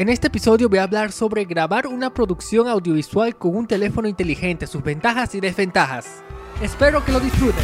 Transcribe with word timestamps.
En 0.00 0.08
este 0.08 0.28
episodio 0.28 0.70
voy 0.70 0.78
a 0.78 0.84
hablar 0.84 1.12
sobre 1.12 1.44
grabar 1.44 1.86
una 1.86 2.14
producción 2.14 2.66
audiovisual 2.68 3.36
con 3.36 3.54
un 3.54 3.66
teléfono 3.66 4.08
inteligente, 4.08 4.66
sus 4.66 4.82
ventajas 4.82 5.34
y 5.34 5.40
desventajas. 5.40 6.22
Espero 6.62 7.04
que 7.04 7.12
lo 7.12 7.20
disfruten. 7.20 7.62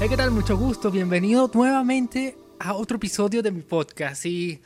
Hey, 0.00 0.08
¿qué 0.08 0.16
tal? 0.16 0.32
Mucho 0.32 0.56
gusto. 0.56 0.90
Bienvenido 0.90 1.48
nuevamente 1.54 2.36
a 2.58 2.74
otro 2.74 2.96
episodio 2.96 3.44
de 3.44 3.52
mi 3.52 3.62
podcast. 3.62 4.26
Y. 4.26 4.60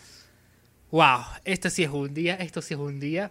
¡Wow! 0.91 1.21
Esto 1.45 1.69
sí 1.69 1.83
es 1.83 1.91
un 1.91 2.15
día, 2.15 2.37
esto 2.37 2.63
sí 2.63 2.73
es 2.73 2.81
un 2.81 2.99
día. 2.99 3.31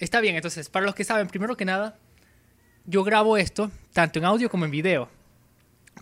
Está 0.00 0.20
bien, 0.20 0.34
entonces, 0.34 0.68
para 0.68 0.86
los 0.86 0.96
que 0.96 1.04
saben, 1.04 1.28
primero 1.28 1.56
que 1.56 1.64
nada, 1.64 1.96
yo 2.84 3.04
grabo 3.04 3.36
esto 3.36 3.70
tanto 3.92 4.18
en 4.18 4.24
audio 4.24 4.50
como 4.50 4.64
en 4.64 4.72
video. 4.72 5.17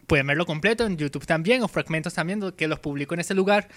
Pueden 0.07 0.27
verlo 0.27 0.47
completo 0.47 0.87
en 0.87 0.97
YouTube 0.97 1.27
también, 1.27 1.63
o 1.63 1.69
fragmentos 1.69 2.15
también 2.15 2.53
que 2.53 2.69
los 2.69 2.79
publico 2.79 3.15
en 3.15 3.21
ese 3.21 3.35
lugar. 3.35 3.69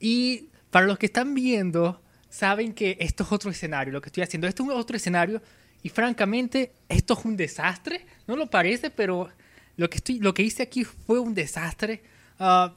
Y 0.00 0.48
para 0.70 0.86
los 0.86 0.98
que 0.98 1.06
están 1.06 1.34
viendo, 1.34 2.02
saben 2.28 2.72
que 2.72 2.96
esto 2.98 3.24
es 3.24 3.32
otro 3.32 3.50
escenario, 3.50 3.92
lo 3.92 4.00
que 4.00 4.08
estoy 4.08 4.22
haciendo. 4.22 4.48
Esto 4.48 4.64
es 4.64 4.70
otro 4.70 4.96
escenario 4.96 5.42
y 5.82 5.88
francamente 5.90 6.72
esto 6.88 7.14
es 7.14 7.24
un 7.24 7.36
desastre. 7.36 8.06
No 8.26 8.36
lo 8.36 8.48
parece, 8.48 8.90
pero 8.90 9.28
lo 9.76 9.90
que, 9.90 9.98
estoy, 9.98 10.18
lo 10.18 10.32
que 10.32 10.42
hice 10.42 10.62
aquí 10.62 10.84
fue 10.84 11.18
un 11.18 11.34
desastre. 11.34 12.02
Ah, 12.38 12.74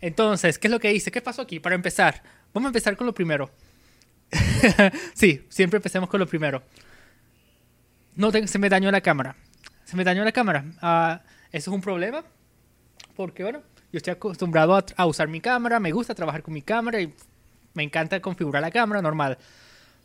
entonces, 0.00 0.58
¿qué 0.58 0.68
es 0.68 0.70
lo 0.70 0.80
que 0.80 0.92
hice? 0.92 1.10
¿Qué 1.10 1.20
pasó 1.20 1.42
aquí? 1.42 1.60
Para 1.60 1.74
empezar, 1.74 2.22
vamos 2.54 2.68
a 2.68 2.70
empezar 2.70 2.96
con 2.96 3.06
lo 3.06 3.14
primero. 3.14 3.50
sí, 5.14 5.44
siempre 5.48 5.78
empecemos 5.78 6.08
con 6.08 6.20
lo 6.20 6.26
primero. 6.26 6.62
No 8.14 8.30
se 8.30 8.58
me 8.58 8.68
dañó 8.68 8.90
la 8.90 9.00
cámara. 9.00 9.36
Se 9.84 9.96
me 9.96 10.04
dañó 10.04 10.24
la 10.24 10.32
cámara. 10.32 10.64
Uh, 10.82 11.39
eso 11.52 11.70
es 11.70 11.74
un 11.74 11.80
problema. 11.80 12.24
Porque, 13.16 13.42
bueno, 13.42 13.62
yo 13.92 13.98
estoy 13.98 14.12
acostumbrado 14.12 14.78
a, 14.96 15.06
usar 15.06 15.28
mi 15.28 15.40
cámara. 15.40 15.80
Me 15.80 15.92
gusta 15.92 16.14
trabajar 16.14 16.42
con 16.42 16.54
mi 16.54 16.62
cámara 16.62 17.00
y 17.00 17.12
me 17.74 17.82
encanta 17.82 18.20
configurar 18.20 18.62
la 18.62 18.70
cámara 18.70 19.02
normal. 19.02 19.38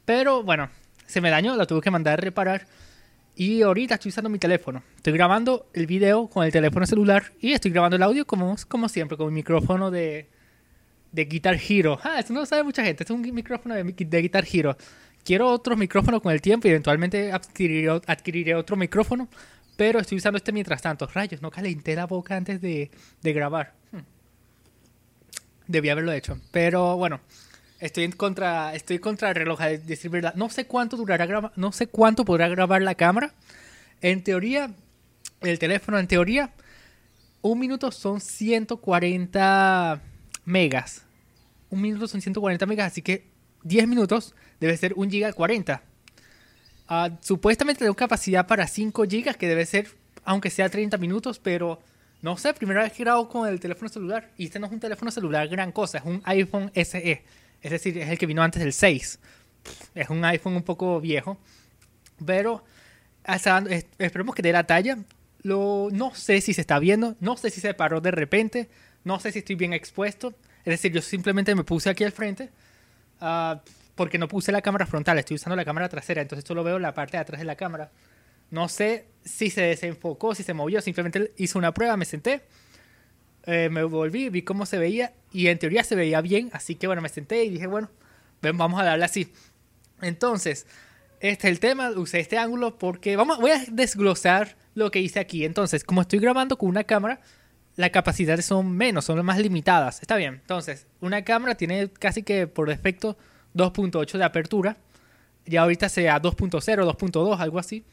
Pero, 0.05 0.43
bueno, 0.43 0.69
se 1.05 1.21
me 1.21 1.29
dañó. 1.29 1.55
La 1.55 1.65
tuve 1.65 1.81
que 1.81 1.91
mandar 1.91 2.13
a 2.13 2.21
reparar. 2.21 2.67
Y 3.35 3.61
ahorita 3.61 3.95
estoy 3.95 4.09
usando 4.09 4.29
mi 4.29 4.39
teléfono. 4.39 4.81
Estoy 4.95 5.13
grabando 5.13 5.67
el 5.73 5.87
video 5.87 6.27
con 6.27 6.45
el 6.45 6.51
teléfono 6.51 6.85
celular 6.85 7.33
y 7.41 7.51
estoy 7.51 7.71
grabando 7.71 7.97
el 7.97 8.03
audio 8.03 8.25
como, 8.25 8.55
como 8.67 8.87
siempre, 8.87 9.17
con 9.17 9.27
mi 9.27 9.33
micrófono 9.33 9.91
de, 9.91 10.29
de 11.11 11.25
Guitar 11.25 11.59
Hero. 11.67 11.99
Ah, 12.01 12.19
eso 12.19 12.33
no 12.33 12.41
lo 12.41 12.45
sabe 12.45 12.63
mucha 12.63 12.83
gente. 12.83 13.03
Es 13.03 13.09
un 13.09 13.21
micrófono 13.21 13.75
de, 13.75 13.83
de 13.83 14.21
Guitar 14.21 14.45
Hero. 14.51 14.77
Quiero 15.25 15.49
otro 15.49 15.75
micrófono 15.75 16.21
con 16.21 16.31
el 16.31 16.41
tiempo 16.41 16.67
y 16.67 16.71
eventualmente 16.71 17.31
adquiriré 17.31 18.55
otro 18.55 18.77
micrófono. 18.77 19.27
Pero 19.77 19.99
estoy 19.99 20.17
usando 20.17 20.37
este 20.37 20.51
mientras 20.51 20.81
tanto. 20.81 21.07
Rayos, 21.07 21.41
no 21.41 21.51
calenté 21.51 21.95
la 21.95 22.05
boca 22.05 22.35
antes 22.35 22.61
de, 22.61 22.91
de 23.21 23.33
grabar. 23.33 23.73
Hmm. 23.91 23.99
Debí 25.67 25.89
haberlo 25.89 26.11
hecho. 26.11 26.39
Pero 26.51 26.97
bueno, 26.97 27.19
Estoy 27.79 28.05
en 28.05 28.13
contra, 28.13 28.73
estoy 28.73 28.99
contra 28.99 29.29
el 29.29 29.35
reloj, 29.35 29.61
a 29.61 29.67
decir 29.67 30.09
verdad. 30.09 30.33
No 30.35 30.49
sé 30.49 30.65
cuánto 30.65 30.95
durará 30.95 31.51
no 31.55 31.71
sé 31.71 31.87
cuánto 31.87 32.23
podrá 32.23 32.47
grabar 32.47 32.81
la 32.81 32.95
cámara. 32.95 33.33
En 34.01 34.23
teoría, 34.23 34.71
el 35.41 35.59
teléfono, 35.59 35.99
en 35.99 36.07
teoría, 36.07 36.51
un 37.41 37.59
minuto 37.59 37.91
son 37.91 38.21
140 38.21 40.01
megas. 40.45 41.03
Un 41.69 41.81
minuto 41.81 42.07
son 42.07 42.21
140 42.21 42.65
megas, 42.65 42.91
así 42.91 43.01
que 43.01 43.27
10 43.63 43.87
minutos 43.87 44.35
debe 44.59 44.77
ser 44.77 44.93
1 44.95 45.11
giga 45.11 45.33
40. 45.33 45.83
Uh, 46.89 47.15
supuestamente 47.21 47.79
tengo 47.79 47.95
capacidad 47.95 48.45
para 48.45 48.67
5 48.67 49.05
gigas, 49.05 49.37
que 49.37 49.47
debe 49.47 49.65
ser, 49.65 49.87
aunque 50.23 50.49
sea 50.49 50.69
30 50.69 50.97
minutos, 50.97 51.39
pero 51.39 51.79
no 52.21 52.37
sé, 52.37 52.53
primera 52.53 52.83
vez 52.83 52.93
que 52.93 53.03
grabo 53.03 53.27
con 53.29 53.47
el 53.47 53.59
teléfono 53.59 53.89
celular. 53.89 54.31
Y 54.37 54.45
este 54.45 54.59
no 54.59 54.67
es 54.67 54.71
un 54.71 54.79
teléfono 54.79 55.11
celular 55.11 55.47
gran 55.47 55.71
cosa, 55.71 55.99
es 55.99 56.05
un 56.05 56.21
iPhone 56.25 56.71
SE. 56.73 57.23
Es 57.61 57.71
decir, 57.71 57.97
es 57.97 58.09
el 58.09 58.17
que 58.17 58.25
vino 58.25 58.43
antes 58.43 58.61
del 58.61 58.73
6. 58.73 59.19
Es 59.95 60.09
un 60.09 60.23
iPhone 60.25 60.55
un 60.55 60.63
poco 60.63 61.01
viejo. 61.01 61.37
Pero 62.23 62.63
esperemos 63.97 64.35
que 64.35 64.41
dé 64.41 64.51
la 64.51 64.65
talla. 64.65 64.97
No 65.43 66.11
sé 66.13 66.41
si 66.41 66.53
se 66.53 66.61
está 66.61 66.79
viendo. 66.79 67.15
No 67.19 67.37
sé 67.37 67.49
si 67.49 67.61
se 67.61 67.73
paró 67.73 68.01
de 68.01 68.11
repente. 68.11 68.69
No 69.03 69.19
sé 69.19 69.31
si 69.31 69.39
estoy 69.39 69.55
bien 69.55 69.73
expuesto. 69.73 70.33
Es 70.59 70.71
decir, 70.71 70.91
yo 70.91 71.01
simplemente 71.01 71.53
me 71.55 71.63
puse 71.63 71.89
aquí 71.89 72.03
al 72.03 72.11
frente. 72.11 72.49
Uh, 73.21 73.57
porque 73.95 74.17
no 74.17 74.27
puse 74.27 74.51
la 74.51 74.61
cámara 74.61 74.85
frontal. 74.85 75.17
Estoy 75.17 75.35
usando 75.35 75.55
la 75.55 75.65
cámara 75.65 75.89
trasera. 75.89 76.21
Entonces 76.21 76.45
solo 76.47 76.63
veo 76.63 76.79
la 76.79 76.93
parte 76.93 77.17
de 77.17 77.21
atrás 77.21 77.39
de 77.39 77.45
la 77.45 77.55
cámara. 77.55 77.91
No 78.51 78.69
sé 78.69 79.07
si 79.23 79.49
se 79.49 79.61
desenfocó, 79.61 80.35
si 80.35 80.43
se 80.43 80.53
movió. 80.53 80.81
Simplemente 80.81 81.33
hice 81.37 81.57
una 81.57 81.73
prueba, 81.73 81.97
me 81.97 82.05
senté 82.05 82.43
eh, 83.47 83.69
me 83.69 83.83
volví, 83.83 84.29
vi 84.29 84.41
cómo 84.41 84.65
se 84.65 84.79
veía 84.79 85.13
y 85.31 85.47
en 85.47 85.59
teoría 85.59 85.83
se 85.83 85.95
veía 85.95 86.19
bien, 86.21 86.49
así 86.53 86.75
que 86.75 86.87
bueno, 86.87 87.03
me 87.03 87.09
senté 87.09 87.43
y 87.43 87.49
dije, 87.49 87.67
bueno, 87.67 87.91
ven, 88.41 88.57
vamos 88.57 88.81
a 88.81 88.83
darle 88.83 89.05
así. 89.05 89.31
Entonces, 90.01 90.65
este 91.19 91.47
es 91.47 91.51
el 91.53 91.59
tema, 91.59 91.91
usé 91.91 92.19
este 92.19 92.39
ángulo 92.39 92.77
porque 92.79 93.15
vamos, 93.15 93.39
voy 93.39 93.51
a 93.51 93.63
desglosar 93.69 94.55
lo 94.73 94.89
que 94.89 94.99
hice 94.99 95.19
aquí. 95.19 95.45
Entonces, 95.45 95.83
como 95.83 96.01
estoy 96.01 96.19
grabando 96.19 96.57
con 96.57 96.69
una 96.69 96.85
cámara, 96.85 97.21
las 97.75 97.91
capacidades 97.91 98.45
son 98.45 98.71
menos, 98.71 99.05
son 99.05 99.23
más 99.23 99.37
limitadas. 99.37 100.01
Está 100.01 100.15
bien. 100.15 100.35
Entonces, 100.35 100.87
una 100.99 101.23
cámara 101.23 101.55
tiene 101.55 101.89
casi 101.91 102.23
que 102.23 102.47
por 102.47 102.67
defecto 102.67 103.15
2.8 103.55 104.17
de 104.17 104.23
apertura. 104.23 104.77
Ya 105.45 105.61
ahorita 105.61 105.89
sea 105.89 106.21
2.0, 106.21 106.59
2.2, 106.61 107.39
algo 107.39 107.59
así 107.59 107.83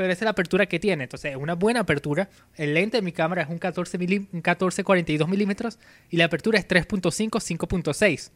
pero 0.00 0.14
esa 0.14 0.20
es 0.20 0.24
la 0.24 0.30
apertura 0.30 0.64
que 0.64 0.78
tiene. 0.78 1.04
Entonces, 1.04 1.32
es 1.32 1.36
una 1.36 1.54
buena 1.54 1.80
apertura. 1.80 2.30
El 2.56 2.72
lente 2.72 2.96
de 2.96 3.02
mi 3.02 3.12
cámara 3.12 3.42
es 3.42 3.50
un 3.50 3.58
14, 3.58 3.98
1442 3.98 5.28
milímetros 5.28 5.78
y 6.08 6.16
la 6.16 6.24
apertura 6.24 6.58
es 6.58 6.66
3.5, 6.66 7.30
5.6. 7.30 8.30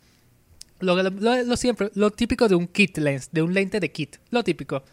Lo, 0.81 1.03
lo, 1.03 1.57
siempre, 1.57 1.91
lo 1.95 2.11
típico 2.11 2.49
de 2.49 2.55
un 2.55 2.67
kit 2.67 2.99
lens, 2.99 3.31
de 3.33 3.41
un 3.41 3.55
lente 3.55 3.81
de 3.81 3.91
kit. 3.91 4.17
Lo 4.29 4.45
típico. 4.45 4.85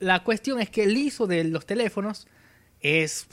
La 0.00 0.24
cuestión 0.24 0.60
es 0.60 0.68
que 0.68 0.82
el 0.82 0.96
ISO 0.96 1.28
de 1.28 1.44
los 1.44 1.64
teléfonos 1.64 2.26
es. 2.80 3.28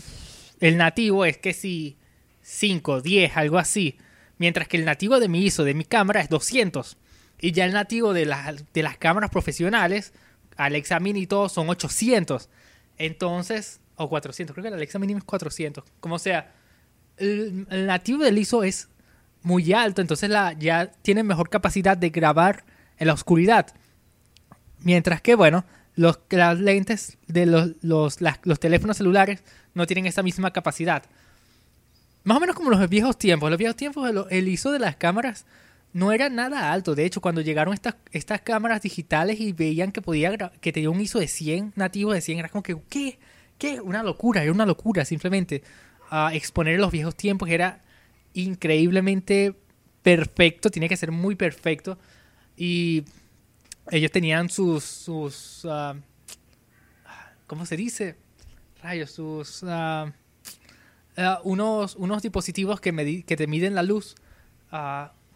El 0.60 0.78
nativo 0.78 1.26
es 1.26 1.40
que 1.40 1.54
si 1.54 1.98
5, 2.44 3.02
10, 3.02 3.38
algo 3.38 3.58
así. 3.58 3.98
Mientras 4.38 4.68
que 4.68 4.78
el 4.78 4.86
nativo 4.86 5.20
de 5.20 5.30
mi 5.30 5.44
ISO 5.46 5.64
de 5.64 5.74
mi 5.74 5.86
cámara 5.86 6.22
es 6.22 6.30
200. 6.30 6.96
Y 7.42 7.52
ya 7.52 7.66
el 7.66 7.74
nativo 7.74 8.14
de, 8.14 8.26
de 8.74 8.84
las 8.84 8.98
cámaras 8.98 9.32
profesionales 9.32 10.14
Alexa 10.58 11.00
Mini 11.00 11.22
y 11.22 11.28
todo 11.28 11.50
son 11.50 11.70
800. 11.70 12.50
Entonces, 12.98 13.80
o 13.96 14.10
400, 14.10 14.54
creo 14.54 14.64
que 14.64 14.70
la 14.70 14.78
Alexa 14.78 15.00
Mini 15.00 15.14
es 15.14 15.24
400. 15.24 15.84
Como 16.00 16.20
sea, 16.20 16.54
el, 17.18 17.68
nativo 17.70 18.24
del 18.24 18.38
ISO 18.38 18.64
es 18.64 18.88
muy 19.44 19.74
alto, 19.74 20.02
entonces 20.02 20.30
la, 20.30 20.54
ya 20.54 20.92
tiene 21.02 21.24
mejor 21.24 21.50
capacidad 21.50 21.98
de 21.98 22.10
grabar 22.10 22.64
en 22.98 23.08
la 23.08 23.14
oscuridad. 23.14 23.74
Mientras 24.80 25.22
que, 25.22 25.36
bueno, 25.36 25.66
los, 25.96 26.20
las 26.30 26.60
lentes 26.60 27.18
de 27.28 27.46
los, 27.46 27.72
los, 27.82 28.18
los 28.44 28.60
teléfonos 28.60 28.98
celulares 28.98 29.44
no 29.74 29.88
tienen 29.88 30.06
esa 30.06 30.24
misma 30.24 30.52
capacidad. 30.52 31.04
Más 32.24 32.38
o 32.38 32.40
menos 32.40 32.56
como 32.56 32.70
los 32.70 32.88
viejos 32.88 33.18
tiempos. 33.18 33.50
Los 33.50 33.58
viejos 33.58 33.76
tiempos, 33.76 34.12
el 34.30 34.48
ISO 34.48 34.72
de 34.72 34.78
las 34.78 34.96
cámaras 34.96 35.46
no 35.94 36.12
era 36.12 36.30
nada 36.30 36.72
alto. 36.72 36.96
De 36.96 37.06
hecho, 37.06 37.22
cuando 37.22 37.42
llegaron 37.42 37.74
estas, 37.74 37.96
estas 38.12 38.42
cámaras 38.42 38.82
digitales 38.82 39.40
y 39.40 39.54
veían 39.54 39.92
que 39.92 40.02
podía 40.02 40.36
que 40.38 40.72
tenía 40.72 40.90
un 40.90 41.02
ISO 41.02 41.20
de 41.20 41.28
100, 41.28 41.74
nativo 41.76 42.14
de 42.14 42.22
100, 42.22 42.40
era 42.40 42.50
como 42.50 42.64
que, 42.64 42.78
¿qué? 42.90 43.20
¿Qué? 43.58 43.82
Una 43.82 44.04
locura, 44.04 44.42
era 44.42 44.52
una 44.52 44.66
locura 44.66 45.06
simplemente. 45.06 45.64
Uh, 46.12 46.30
exponer 46.34 46.80
los 46.80 46.92
viejos 46.92 47.16
tiempos 47.16 47.50
era 47.50 47.82
increíblemente 48.34 49.56
perfecto, 50.02 50.70
tiene 50.70 50.90
que 50.90 50.98
ser 50.98 51.12
muy 51.12 51.36
perfecto. 51.36 51.98
Y 52.58 53.04
ellos 53.92 54.12
tenían 54.12 54.50
sus, 54.50 54.84
sus 54.84 55.66
uh, 55.66 55.96
¿cómo 57.48 57.66
se 57.66 57.78
dice? 57.78 58.16
Rayos, 58.82 59.12
sus... 59.12 59.64
Uh, 59.64 60.12
unos, 61.44 61.98
unos 61.98 62.24
dispositivos 62.24 62.80
que, 62.80 63.24
que 63.28 63.36
te 63.36 63.46
miden 63.46 63.76
la 63.76 63.84
luz 63.84 64.16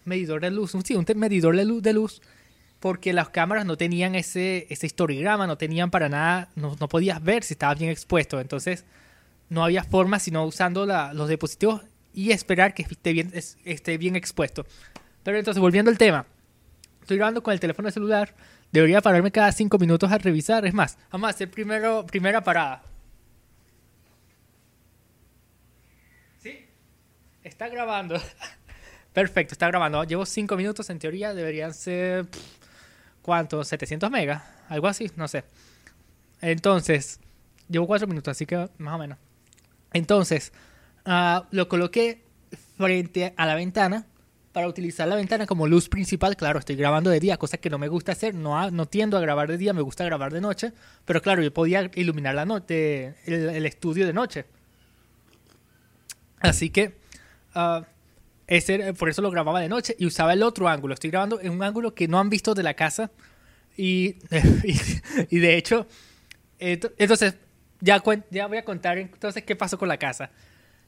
medidor 0.06 0.42
de 0.42 0.52
luz, 0.52 0.74
sí, 0.84 0.96
un 0.96 1.06
medidor 1.16 1.56
de 1.56 1.66
luz, 1.66 1.84
de 1.84 1.94
luz 1.94 2.22
porque 2.80 3.13
las 3.13 3.30
cámaras 3.30 3.66
no 3.66 3.78
tenían 3.78 4.16
ese, 4.16 4.68
ese 4.69 4.86
histograma, 4.86 5.48
no 5.48 5.57
tenían 5.57 5.90
para 5.90 6.10
nada, 6.10 6.50
no, 6.56 6.75
no 6.80 6.88
podías 6.88 7.24
ver 7.24 7.44
si 7.44 7.56
estaba 7.56 7.74
bien 7.74 7.90
expuesto. 7.90 8.40
Entonces, 8.40 8.86
no 9.50 9.63
había 9.63 9.84
forma 9.84 10.19
sino 10.19 10.46
usando 10.46 10.86
los 10.86 11.30
dispositivos 11.30 11.81
y 12.13 12.31
esperar 12.31 12.74
que 12.74 12.84
esté 12.84 13.13
bien, 13.13 13.31
esté 13.34 13.98
bien 13.98 14.16
expuesto. 14.16 14.66
Pero 15.24 15.38
entonces, 15.38 15.60
volviendo 15.60 15.90
al 15.90 15.98
tema, 15.98 16.25
estoy 17.01 17.18
grabando 17.18 17.42
con 17.42 17.54
el 17.54 17.60
teléfono 17.60 17.90
celular, 17.90 18.36
debería 18.72 19.01
pararme 19.01 19.31
cada 19.31 19.51
5 19.51 19.78
minutos 19.80 20.12
a 20.12 20.18
revisar. 20.18 20.66
Es 20.66 20.74
más, 20.74 20.98
vamos 21.12 21.28
a 21.28 21.30
hacer 21.31 21.50
primero, 21.50 22.06
primera 22.06 22.44
parada. 22.44 22.84
¿Sí? 26.38 26.66
Está 27.44 27.68
grabando. 27.69 28.22
Perfecto, 29.15 29.53
está 29.53 29.67
grabando. 29.67 30.03
Llevo 30.03 30.25
5 30.25 30.57
minutos, 30.57 30.89
en 30.89 31.00
teoría 31.00 31.33
deberían 31.33 31.73
ser... 31.73 32.25
¿Cuánto? 33.21 33.62
¿700 33.62 34.09
megas? 34.09 34.44
Algo 34.67 34.89
así, 34.89 35.09
no 35.15 35.29
sé. 35.29 35.45
Entonces, 36.41 37.21
llevo 37.69 37.88
4 37.88 38.07
minutos, 38.07 38.33
así 38.33 38.45
que 38.45 38.69
más 38.77 38.94
o 38.94 38.97
menos. 38.97 39.17
Entonces, 39.94 40.51
uh, 41.06 41.45
lo 41.51 41.69
coloqué 41.69 42.25
frente 42.77 43.33
a 43.38 43.45
la 43.45 43.56
ventana 43.56 44.06
para 44.51 44.67
utilizar 44.67 45.07
la 45.07 45.15
ventana 45.15 45.45
como 45.45 45.65
luz 45.65 45.88
principal. 45.88 46.35
Claro, 46.35 46.59
estoy 46.59 46.75
grabando 46.75 47.09
de 47.09 47.21
día, 47.21 47.38
cosa 47.38 47.57
que 47.57 47.69
no 47.69 47.77
me 47.77 47.88
gusta 47.88 48.12
hacer. 48.12 48.35
No, 48.35 48.69
no 48.69 48.85
tiendo 48.85 49.17
a 49.17 49.21
grabar 49.21 49.47
de 49.47 49.57
día, 49.57 49.71
me 49.71 49.81
gusta 49.81 50.03
grabar 50.03 50.33
de 50.33 50.41
noche. 50.41 50.73
Pero 51.06 51.21
claro, 51.21 51.41
yo 51.41 51.53
podía 51.53 51.89
iluminar 51.95 52.35
la 52.35 52.45
noche, 52.45 53.15
el, 53.25 53.65
estudio 53.65 54.06
de 54.06 54.12
noche. 54.12 54.45
Así 56.41 56.69
que 56.69 56.97
uh, 57.56 57.85
ese, 58.47 58.94
por 58.94 59.09
eso 59.09 59.21
lo 59.21 59.31
grababa 59.31 59.59
de 59.59 59.69
noche 59.69 59.95
y 59.97 60.06
usaba 60.06 60.33
el 60.33 60.44
otro 60.44 60.68
ángulo. 60.68 60.94
Estoy 60.94 61.09
grabando 61.09 61.39
en 61.42 61.51
un 61.51 61.63
ángulo 61.63 61.95
que 61.95 62.07
no 62.07 62.19
han 62.19 62.30
visto 62.30 62.53
de 62.53 62.63
la 62.63 62.74
casa. 62.74 63.12
Y, 63.77 64.18
y, 65.30 65.39
de 65.39 65.57
hecho, 65.57 65.88
entonces 66.59 67.36
ya, 67.81 68.01
ya 68.31 68.47
voy 68.47 68.57
a 68.57 68.65
contar 68.65 68.97
entonces 68.97 69.44
qué 69.44 69.56
pasó 69.56 69.77
con 69.77 69.88
la 69.88 69.97
casa. 69.97 70.31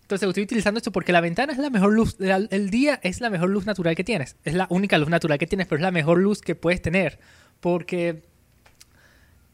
Entonces 0.01 0.25
estoy 0.25 0.43
utilizando 0.43 0.77
esto 0.77 0.91
porque 0.91 1.11
la 1.11 1.19
ventana 1.19 1.51
es 1.51 1.59
la 1.59 1.69
mejor 1.69 1.91
luz, 1.91 2.15
el 2.19 2.69
día 2.69 2.97
es 3.03 3.19
la 3.19 3.29
mejor 3.29 3.49
luz 3.49 3.65
natural 3.65 3.93
que 3.93 4.05
tienes. 4.05 4.37
Es 4.45 4.53
la 4.53 4.67
única 4.69 4.97
luz 4.97 5.09
natural 5.09 5.37
que 5.37 5.47
tienes, 5.47 5.67
pero 5.67 5.77
es 5.77 5.83
la 5.83 5.91
mejor 5.91 6.19
luz 6.19 6.41
que 6.41 6.55
puedes 6.55 6.81
tener. 6.81 7.19
Porque 7.59 8.23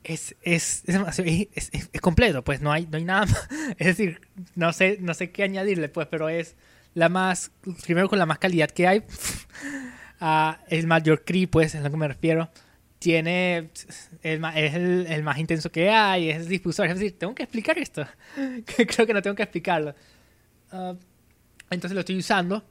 es, 0.03 0.35
es, 0.43 0.83
es, 0.85 1.71
es 1.91 2.01
completo, 2.01 2.43
pues 2.43 2.61
no 2.61 2.71
hay, 2.71 2.85
no 2.85 2.97
hay 2.97 3.05
nada 3.05 3.25
más. 3.25 3.49
Es 3.79 3.87
decir, 3.87 4.21
no 4.55 4.73
sé, 4.73 4.97
no 5.01 5.13
sé 5.13 5.31
qué 5.31 5.43
añadirle, 5.43 5.89
pues, 5.89 6.07
pero 6.07 6.29
es 6.29 6.55
la 6.93 7.09
más, 7.09 7.51
primero 7.83 8.09
con 8.09 8.19
la 8.19 8.25
más 8.25 8.39
calidad 8.39 8.69
que 8.69 8.87
hay. 8.87 9.03
uh, 10.21 10.53
el 10.67 10.87
mayor 10.87 11.23
CRI, 11.23 11.47
pues, 11.47 11.75
es 11.75 11.83
lo 11.83 11.91
que 11.91 11.97
me 11.97 12.07
refiero. 12.07 12.49
Tiene, 12.99 13.69
el, 14.21 14.45
es 14.55 14.73
el, 14.75 15.07
el, 15.07 15.23
más 15.23 15.37
intenso 15.37 15.71
que 15.71 15.89
hay, 15.89 16.29
es 16.29 16.47
difusor. 16.47 16.87
Es 16.87 16.95
decir, 16.95 17.17
tengo 17.17 17.35
que 17.35 17.43
explicar 17.43 17.77
esto. 17.77 18.05
Creo 18.65 19.05
que 19.05 19.13
no 19.13 19.21
tengo 19.21 19.35
que 19.35 19.43
explicarlo. 19.43 19.93
Ah, 20.71 20.95
entonces 21.69 21.93
lo 21.95 21.99
estoy 22.01 22.17
usando 22.17 22.63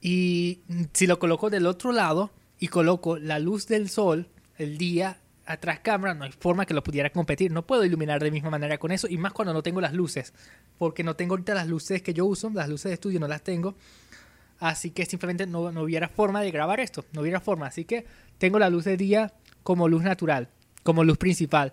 y 0.00 0.60
si 0.92 1.06
lo 1.06 1.18
coloco 1.18 1.50
del 1.50 1.66
otro 1.66 1.92
lado 1.92 2.30
y 2.58 2.68
coloco 2.68 3.18
la 3.18 3.38
luz 3.38 3.66
del 3.66 3.88
sol, 3.88 4.28
el 4.58 4.78
día, 4.78 5.19
atrás 5.46 5.80
cámara, 5.80 6.14
no 6.14 6.24
hay 6.24 6.32
forma 6.32 6.66
que 6.66 6.74
lo 6.74 6.82
pudiera 6.82 7.10
competir. 7.10 7.50
No 7.50 7.66
puedo 7.66 7.84
iluminar 7.84 8.22
de 8.22 8.30
misma 8.30 8.50
manera 8.50 8.78
con 8.78 8.92
eso 8.92 9.08
y 9.08 9.18
más 9.18 9.32
cuando 9.32 9.52
no 9.52 9.62
tengo 9.62 9.80
las 9.80 9.92
luces, 9.92 10.32
porque 10.78 11.02
no 11.02 11.16
tengo 11.16 11.34
ahorita 11.34 11.54
las 11.54 11.68
luces 11.68 12.02
que 12.02 12.14
yo 12.14 12.26
uso, 12.26 12.50
las 12.50 12.68
luces 12.68 12.90
de 12.90 12.94
estudio 12.94 13.20
no 13.20 13.28
las 13.28 13.42
tengo. 13.42 13.74
Así 14.58 14.90
que 14.90 15.06
simplemente 15.06 15.46
no, 15.46 15.72
no 15.72 15.82
hubiera 15.82 16.08
forma 16.08 16.42
de 16.42 16.50
grabar 16.50 16.80
esto, 16.80 17.04
no 17.12 17.22
hubiera 17.22 17.40
forma. 17.40 17.66
Así 17.66 17.84
que 17.84 18.06
tengo 18.38 18.58
la 18.58 18.70
luz 18.70 18.84
de 18.84 18.96
día 18.96 19.32
como 19.62 19.88
luz 19.88 20.02
natural, 20.02 20.48
como 20.82 21.04
luz 21.04 21.18
principal. 21.18 21.72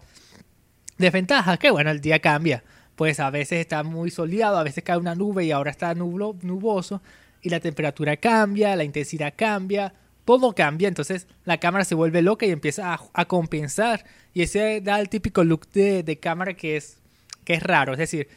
Desventaja, 0.97 1.57
que 1.57 1.69
bueno, 1.69 1.91
el 1.91 2.01
día 2.01 2.19
cambia 2.19 2.63
pues 2.97 3.19
a 3.19 3.29
veces 3.29 3.59
está 3.59 3.83
muy 3.83 4.09
soleado, 4.09 4.57
a 4.57 4.63
veces 4.63 4.83
cae 4.83 4.97
una 4.97 5.13
nube 5.13 5.45
y 5.45 5.51
ahora 5.51 5.69
está 5.69 5.93
nublo, 5.93 6.35
nuboso 6.41 7.03
y 7.43 7.49
la 7.49 7.59
temperatura 7.59 8.17
cambia, 8.17 8.75
la 8.75 8.83
intensidad 8.83 9.35
cambia, 9.37 9.93
todo 10.27 10.53
cambia, 10.53 10.89
entonces 10.89 11.25
la 11.45 11.57
cámara 11.57 11.85
se 11.85 11.95
vuelve 11.95 12.21
loca 12.21 12.45
y 12.45 12.51
empieza 12.51 12.99
a, 13.13 13.25
compensar. 13.25 14.03
Y 14.33 14.41
ese 14.41 14.81
da 14.81 14.99
el 14.99 15.07
típico 15.07 15.45
look 15.45 15.69
de, 15.69 16.19
cámara 16.21 16.53
que 16.53 16.75
es, 16.75 16.97
que 17.45 17.53
es 17.53 17.63
raro, 17.63 17.93
es 17.93 17.97
decir, 17.97 18.27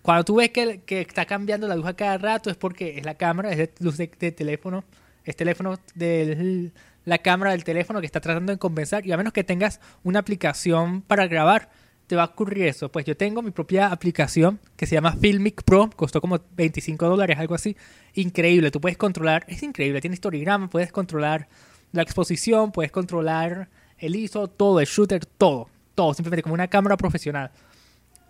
cuando 0.00 0.24
tú 0.24 0.36
ves 0.36 0.50
que, 0.50 0.82
que, 0.86 1.00
está 1.00 1.26
cambiando 1.26 1.66
la 1.66 1.74
luz 1.74 1.86
a 1.86 1.96
cada 1.96 2.18
rato 2.18 2.50
es 2.50 2.56
porque 2.56 2.98
es 2.98 3.04
la 3.04 3.16
cámara, 3.16 3.50
es 3.50 3.70
luz 3.80 3.96
de, 3.96 4.06
teléfono, 4.06 4.84
es 5.24 5.34
teléfono 5.34 5.76
de 5.96 6.70
la 7.04 7.18
cámara 7.18 7.50
del 7.50 7.64
teléfono 7.64 7.98
que 7.98 8.06
está 8.06 8.20
tratando 8.20 8.52
de 8.52 8.58
compensar 8.58 9.04
y 9.04 9.10
a 9.10 9.16
menos 9.16 9.32
que 9.32 9.42
tengas 9.42 9.80
una 10.04 10.20
aplicación 10.20 11.02
para 11.02 11.26
grabar, 11.26 11.68
te 12.06 12.16
va 12.16 12.22
a 12.22 12.26
ocurrir 12.26 12.66
eso. 12.66 12.90
Pues 12.90 13.04
yo 13.04 13.16
tengo 13.16 13.42
mi 13.42 13.50
propia 13.50 13.88
aplicación 13.88 14.60
que 14.76 14.86
se 14.86 14.94
llama 14.94 15.12
Filmic 15.12 15.62
Pro, 15.62 15.90
costó 15.94 16.20
como 16.20 16.38
25 16.56 17.06
dólares, 17.08 17.38
algo 17.38 17.54
así. 17.54 17.76
Increíble, 18.14 18.70
tú 18.70 18.80
puedes 18.80 18.98
controlar, 18.98 19.44
es 19.48 19.62
increíble, 19.62 20.00
tiene 20.00 20.14
historigrama, 20.14 20.68
puedes 20.68 20.92
controlar 20.92 21.48
la 21.92 22.02
exposición, 22.02 22.72
puedes 22.72 22.92
controlar 22.92 23.68
el 23.98 24.16
ISO, 24.16 24.48
todo, 24.48 24.80
el 24.80 24.86
shooter, 24.86 25.24
todo, 25.24 25.68
todo, 25.94 26.12
simplemente 26.14 26.42
como 26.42 26.54
una 26.54 26.68
cámara 26.68 26.96
profesional. 26.96 27.50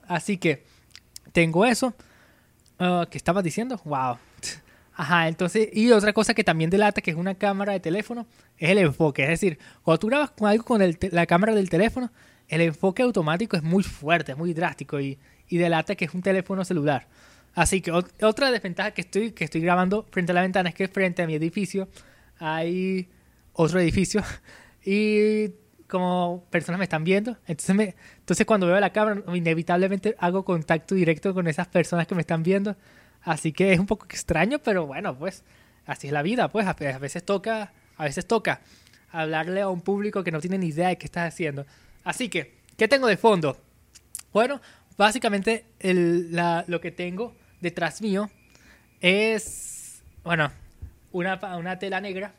Así 0.06 0.37
que 0.37 0.65
tengo 1.32 1.65
eso. 1.65 1.94
Uh, 2.79 3.06
¿Qué 3.11 3.19
estabas 3.19 3.43
diciendo? 3.43 3.81
Wow. 3.85 4.19
Ajá, 4.94 5.29
entonces, 5.29 5.69
y 5.73 5.91
otra 5.91 6.12
cosa 6.12 6.35
que 6.35 6.44
también 6.44 6.71
delata 6.71 7.00
que 7.00 7.11
es 7.11 7.17
una 7.17 7.35
cámara 7.35 7.73
de 7.73 7.81
teléfono, 7.81 8.26
es 8.59 8.71
el 8.71 8.79
enfoque. 8.79 9.23
Es 9.25 9.29
decir, 9.31 9.59
cuando 9.82 9.99
tú 9.99 10.06
grabas 10.06 10.31
con 10.31 10.49
algo 10.49 10.65
con 10.65 10.81
la 11.11 11.26
cámara 11.26 11.55
del 11.55 11.69
teléfono, 11.69 12.12
el 12.49 12.61
enfoque 12.61 13.02
automático 13.02 13.56
es 13.56 13.62
muy 13.62 13.82
fuerte, 13.82 14.32
es 14.32 14.38
muy 14.38 14.52
drástico 14.55 15.00
y, 15.00 15.19
y 15.49 15.58
delata 15.58 15.94
que 15.94 16.05
es 16.05 16.14
un 16.14 16.23
teléfono 16.23 16.64
celular. 16.64 17.08
Así 17.55 17.81
que 17.81 17.93
otra 17.93 18.50
desventaja 18.50 18.91
que 18.91 19.02
estoy, 19.02 19.31
que 19.31 19.44
estoy 19.44 19.61
grabando 19.61 20.06
frente 20.11 20.32
a 20.32 20.35
la 20.35 20.43
ventana 20.43 20.70
es 20.70 20.75
que 20.75 20.88
frente 20.88 21.23
a 21.23 21.26
mi 21.26 21.35
edificio 21.35 21.88
hay 22.38 23.08
otro 23.52 23.79
edificio 23.79 24.23
y 24.85 25.50
como 25.87 26.44
personas 26.50 26.79
me 26.79 26.85
están 26.85 27.05
viendo, 27.05 27.37
entonces, 27.46 27.76
me, 27.76 27.94
entonces 28.19 28.47
cuando 28.47 28.67
veo 28.67 28.81
la 28.81 28.90
cámara 28.90 29.23
inevitablemente 29.32 30.17
hago 30.19 30.44
contacto 30.44 30.94
directo 30.97 31.32
con 31.35 31.47
esas 31.47 31.69
personas 31.69 32.06
que 32.06 32.14
me 32.14 32.23
están 32.23 32.43
viendo. 32.43 32.76
Así 33.23 33.52
que 33.52 33.73
es 33.73 33.79
un 33.79 33.87
poco 33.87 34.05
extraño, 34.06 34.58
pero 34.58 34.87
bueno, 34.87 35.17
pues 35.17 35.44
así 35.87 36.08
es 36.08 36.12
la 36.12 36.23
vida, 36.23 36.50
pues 36.50 36.67
a 36.67 36.75
veces 36.75 37.25
toca, 37.25 37.73
a 37.97 38.05
veces 38.05 38.26
toca 38.26 38.61
hablarle 39.11 39.61
a 39.61 39.69
un 39.69 39.81
público 39.81 40.25
que 40.25 40.32
no 40.32 40.40
tiene 40.40 40.58
ni 40.58 40.67
idea 40.67 40.88
de 40.88 40.99
qué 40.99 41.06
estás 41.06 41.32
haciendo. 41.32 41.64
Así 42.04 42.28
que, 42.28 42.60
¿qué 42.76 42.86
tengo 42.86 43.06
de 43.06 43.16
fondo? 43.16 43.58
Bueno, 44.32 44.60
básicamente 44.96 45.64
lo 45.80 46.80
que 46.80 46.92
tengo 46.92 47.34
detrás 47.60 48.02
mío 48.02 48.30
es, 49.00 50.02
bueno, 50.22 50.52
una, 51.12 51.40
una 51.56 51.78
tela 51.78 52.00
negra. 52.00 52.34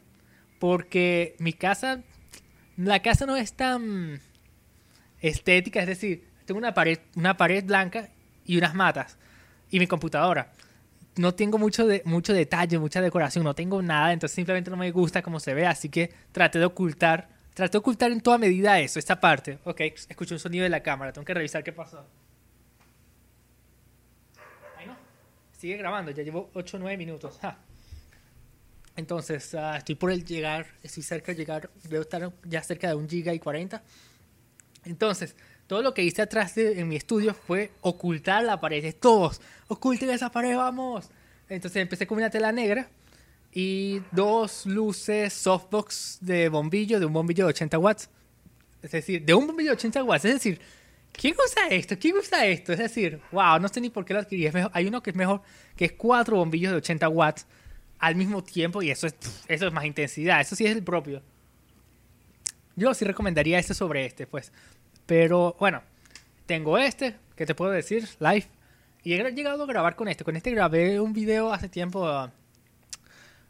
Porque 0.59 1.35
mi 1.39 1.51
casa, 1.51 2.01
la 2.77 3.01
casa 3.01 3.25
no 3.25 3.35
es 3.35 3.53
tan 3.53 4.21
estética, 5.19 5.81
es 5.81 5.87
decir, 5.87 6.29
tengo 6.45 6.59
una 6.59 6.73
pared, 6.73 6.99
una 7.15 7.35
pared 7.35 7.63
blanca 7.65 8.09
y 8.45 8.57
unas 8.57 8.73
matas 8.73 9.17
y 9.69 9.79
mi 9.79 9.87
computadora. 9.87 10.53
No 11.17 11.33
tengo 11.33 11.57
mucho, 11.57 11.87
de, 11.87 12.01
mucho 12.05 12.33
detalle, 12.33 12.77
mucha 12.79 13.01
decoración, 13.01 13.43
no 13.43 13.53
tengo 13.53 13.81
nada, 13.81 14.13
entonces 14.13 14.35
simplemente 14.35 14.69
no 14.69 14.77
me 14.77 14.91
gusta 14.91 15.21
cómo 15.21 15.39
se 15.39 15.53
ve, 15.53 15.65
así 15.65 15.89
que 15.89 16.11
traté 16.31 16.59
de 16.59 16.65
ocultar 16.65 17.29
Traté 17.55 17.71
de 17.71 17.77
ocultar 17.77 18.11
en 18.11 18.19
toda 18.19 18.37
medida 18.37 18.77
eso, 18.81 18.99
esta 18.99 19.17
parte. 19.17 19.59
Ok, 19.63 19.79
escucho 19.79 20.35
un 20.35 20.39
sonido 20.39 20.63
de 20.63 20.69
la 20.69 20.83
cámara, 20.83 21.13
tengo 21.13 21.23
que 21.23 21.33
revisar 21.33 21.63
qué 21.63 21.71
pasó. 21.71 22.05
Ahí 24.77 24.85
no, 24.85 24.97
sigue 25.57 25.77
grabando, 25.77 26.11
ya 26.11 26.21
llevo 26.21 26.49
8 26.53 26.75
o 26.75 26.79
9 26.81 26.97
minutos. 26.97 27.39
Entonces, 28.97 29.55
ah, 29.55 29.77
estoy 29.77 29.95
por 29.95 30.11
el 30.11 30.25
llegar, 30.25 30.67
estoy 30.83 31.01
cerca 31.01 31.31
de 31.31 31.37
llegar, 31.37 31.69
debo 31.83 32.01
estar 32.01 32.29
ya 32.43 32.61
cerca 32.61 32.89
de 32.89 32.95
un 32.95 33.07
giga 33.07 33.33
y 33.33 33.39
40. 33.39 33.81
Entonces, 34.83 35.37
todo 35.67 35.81
lo 35.81 35.93
que 35.93 36.03
hice 36.03 36.21
atrás 36.21 36.55
de, 36.55 36.81
en 36.81 36.89
mi 36.89 36.97
estudio 36.97 37.33
fue 37.33 37.71
ocultar 37.79 38.43
la 38.43 38.59
pared. 38.59 38.93
Todos, 38.99 39.39
oculten 39.69 40.09
esa 40.09 40.29
pared, 40.29 40.57
vamos. 40.57 41.09
Entonces 41.47 41.81
empecé 41.81 42.05
con 42.05 42.17
una 42.17 42.29
tela 42.29 42.51
negra 42.51 42.89
y 43.57 44.01
dos 44.11 44.65
luces 44.65 45.31
softbox 45.31 46.17
de 46.19 46.49
bombillo, 46.49 46.99
de 46.99 47.05
un 47.05 47.13
bombillo 47.13 47.45
de 47.45 47.51
80 47.51 47.79
watts. 47.79 48.09
Es 48.81 48.91
decir, 48.91 49.23
de 49.23 49.33
un 49.33 49.47
bombillo 49.47 49.69
de 49.69 49.77
80 49.77 50.03
watts. 50.03 50.25
Es 50.25 50.33
decir, 50.33 50.59
¿quién 51.13 51.33
usa 51.33 51.69
esto? 51.69 51.97
¿Quién 51.97 52.17
usa 52.17 52.45
esto? 52.45 52.73
Es 52.73 52.79
decir, 52.79 53.21
wow, 53.31 53.57
no 53.57 53.69
sé 53.69 53.79
ni 53.79 53.89
por 53.89 54.03
qué 54.03 54.13
lo 54.13 54.19
adquirí. 54.19 54.51
hay 54.73 54.87
uno 54.87 55.01
que 55.01 55.11
es 55.11 55.15
mejor, 55.15 55.41
que 55.77 55.85
es 55.85 55.93
cuatro 55.93 56.35
bombillos 56.35 56.73
de 56.73 56.77
80 56.79 57.07
watts 57.07 57.47
al 57.97 58.15
mismo 58.15 58.43
tiempo 58.43 58.81
y 58.81 58.91
eso 58.91 59.07
es, 59.07 59.15
eso 59.47 59.67
es 59.67 59.73
más 59.73 59.85
intensidad. 59.85 60.41
Eso 60.41 60.57
sí 60.57 60.65
es 60.65 60.75
el 60.75 60.83
propio. 60.83 61.23
Yo 62.75 62.93
sí 62.93 63.05
recomendaría 63.05 63.57
este 63.57 63.73
sobre 63.73 64.05
este, 64.05 64.27
pues. 64.27 64.51
Pero 65.05 65.55
bueno, 65.61 65.81
tengo 66.45 66.77
este, 66.77 67.15
que 67.37 67.45
te 67.45 67.55
puedo 67.55 67.71
decir, 67.71 68.05
live. 68.19 68.47
Y 69.01 69.13
he 69.13 69.31
llegado 69.31 69.63
a 69.63 69.65
grabar 69.65 69.95
con 69.95 70.09
este. 70.09 70.25
Con 70.25 70.35
este 70.35 70.51
grabé 70.51 70.99
un 70.99 71.13
video 71.13 71.53
hace 71.53 71.69
tiempo 71.69 72.29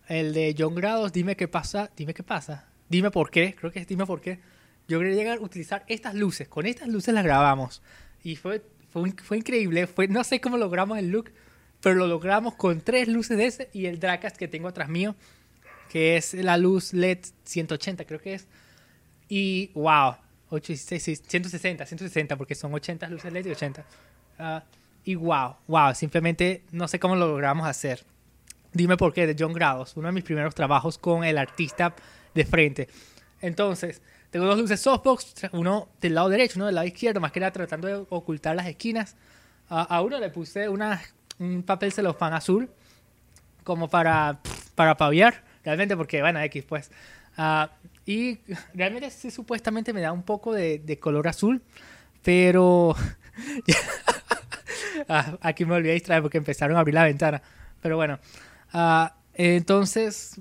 el 0.07 0.33
de 0.33 0.55
John 0.57 0.75
Grados, 0.75 1.11
dime 1.11 1.35
qué 1.35 1.47
pasa, 1.47 1.91
dime 1.95 2.13
qué 2.13 2.23
pasa, 2.23 2.67
dime 2.89 3.11
por 3.11 3.29
qué, 3.29 3.55
creo 3.55 3.71
que 3.71 3.85
dime 3.85 4.05
por 4.05 4.21
qué. 4.21 4.39
Yo 4.87 4.99
quería 4.99 5.15
llegar 5.15 5.37
a 5.39 5.41
utilizar 5.41 5.83
estas 5.87 6.13
luces, 6.13 6.47
con 6.47 6.65
estas 6.65 6.87
luces 6.87 7.13
las 7.13 7.23
grabamos. 7.23 7.81
Y 8.23 8.35
fue, 8.35 8.61
fue, 8.91 9.11
fue 9.23 9.37
increíble, 9.37 9.87
fue, 9.87 10.07
no 10.07 10.23
sé 10.23 10.39
cómo 10.39 10.57
logramos 10.57 10.97
el 10.97 11.09
look, 11.09 11.31
pero 11.81 11.95
lo 11.95 12.07
logramos 12.07 12.55
con 12.55 12.81
tres 12.81 13.07
luces 13.07 13.37
de 13.37 13.45
ese 13.45 13.69
y 13.73 13.87
el 13.87 13.99
Dracast 13.99 14.37
que 14.37 14.47
tengo 14.47 14.67
atrás 14.67 14.89
mío, 14.89 15.15
que 15.89 16.17
es 16.17 16.33
la 16.33 16.57
luz 16.57 16.93
LED 16.93 17.19
180 17.43 18.05
creo 18.05 18.19
que 18.19 18.35
es. 18.35 18.47
Y 19.27 19.71
wow, 19.73 20.15
160, 20.49 21.85
160, 21.85 22.35
porque 22.35 22.55
son 22.55 22.73
80 22.73 23.09
luces 23.09 23.33
LED 23.33 23.47
y 23.47 23.51
80. 23.51 23.85
Ah, 24.37 24.63
y 25.03 25.15
wow, 25.15 25.55
wow, 25.67 25.93
simplemente 25.93 26.63
no 26.71 26.87
sé 26.87 26.99
cómo 26.99 27.15
lo 27.15 27.27
logramos 27.27 27.67
hacer. 27.67 28.03
Dime 28.75 28.97
por 28.97 29.13
qué, 29.13 29.25
de 29.25 29.37
John 29.39 29.53
Grados, 29.53 29.95
uno 29.95 30.09
de 30.09 30.11
mis 30.11 30.25
primeros 30.25 30.53
trabajos 30.53 30.97
con 30.97 31.23
el 31.23 31.37
artista 31.37 31.95
de 32.33 32.43
frente. 32.43 32.89
Entonces, 33.39 34.01
tengo 34.31 34.47
dos 34.47 34.59
luces 34.59 34.81
softbox, 34.81 35.33
uno 35.53 35.87
del 36.01 36.13
lado 36.13 36.27
derecho, 36.27 36.55
uno 36.57 36.65
del 36.65 36.75
lado 36.75 36.85
izquierdo, 36.85 37.21
más 37.21 37.31
que 37.31 37.39
nada 37.39 37.53
tratando 37.53 37.87
de 37.87 38.05
ocultar 38.09 38.53
las 38.53 38.67
esquinas. 38.67 39.15
A, 39.69 40.01
uno 40.01 40.19
le 40.19 40.29
puse 40.29 40.67
una, 40.67 41.01
un 41.39 41.63
papel 41.63 41.93
celofán 41.93 42.33
azul, 42.33 42.69
como 43.63 43.89
para, 43.89 44.41
para 44.75 44.97
paviar, 44.97 45.45
realmente 45.63 45.95
porque, 45.95 46.19
bueno, 46.19 46.41
X, 46.41 46.65
pues. 46.67 46.91
Ah, 47.37 47.71
y 48.05 48.39
realmente 48.73 49.09
sí, 49.09 49.31
supuestamente 49.31 49.93
me 49.93 50.01
da 50.01 50.11
un 50.11 50.23
poco 50.23 50.51
de, 50.51 50.79
de 50.79 50.99
color 50.99 51.29
azul, 51.29 51.61
pero... 52.21 52.93
Ah, 55.09 55.37
aquí 55.41 55.65
me 55.65 55.75
olvidé 55.75 55.93
distraer 55.93 56.21
porque 56.21 56.37
empezaron 56.37 56.77
a 56.77 56.79
abrir 56.79 56.95
la 56.95 57.03
ventana. 57.03 57.41
Pero 57.81 57.97
bueno, 57.97 58.17
ah, 58.75 59.15
entonces, 59.33 60.39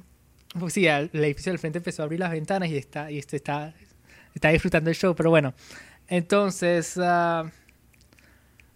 pues 0.59 0.75
sí, 0.75 0.87
el 0.87 1.11
edificio 1.13 1.53
del 1.53 1.59
frente 1.59 1.79
empezó 1.79 2.03
a 2.03 2.05
abrir 2.05 2.21
las 2.21 2.31
ventanas 2.31 2.69
y 2.69 2.77
está, 2.77 3.11
y 3.11 3.19
este 3.19 3.37
está, 3.37 3.73
está 4.35 4.49
disfrutando 4.51 4.91
el 4.91 4.97
show. 4.97 5.15
Pero 5.15 5.31
bueno, 5.31 5.55
entonces, 6.09 6.99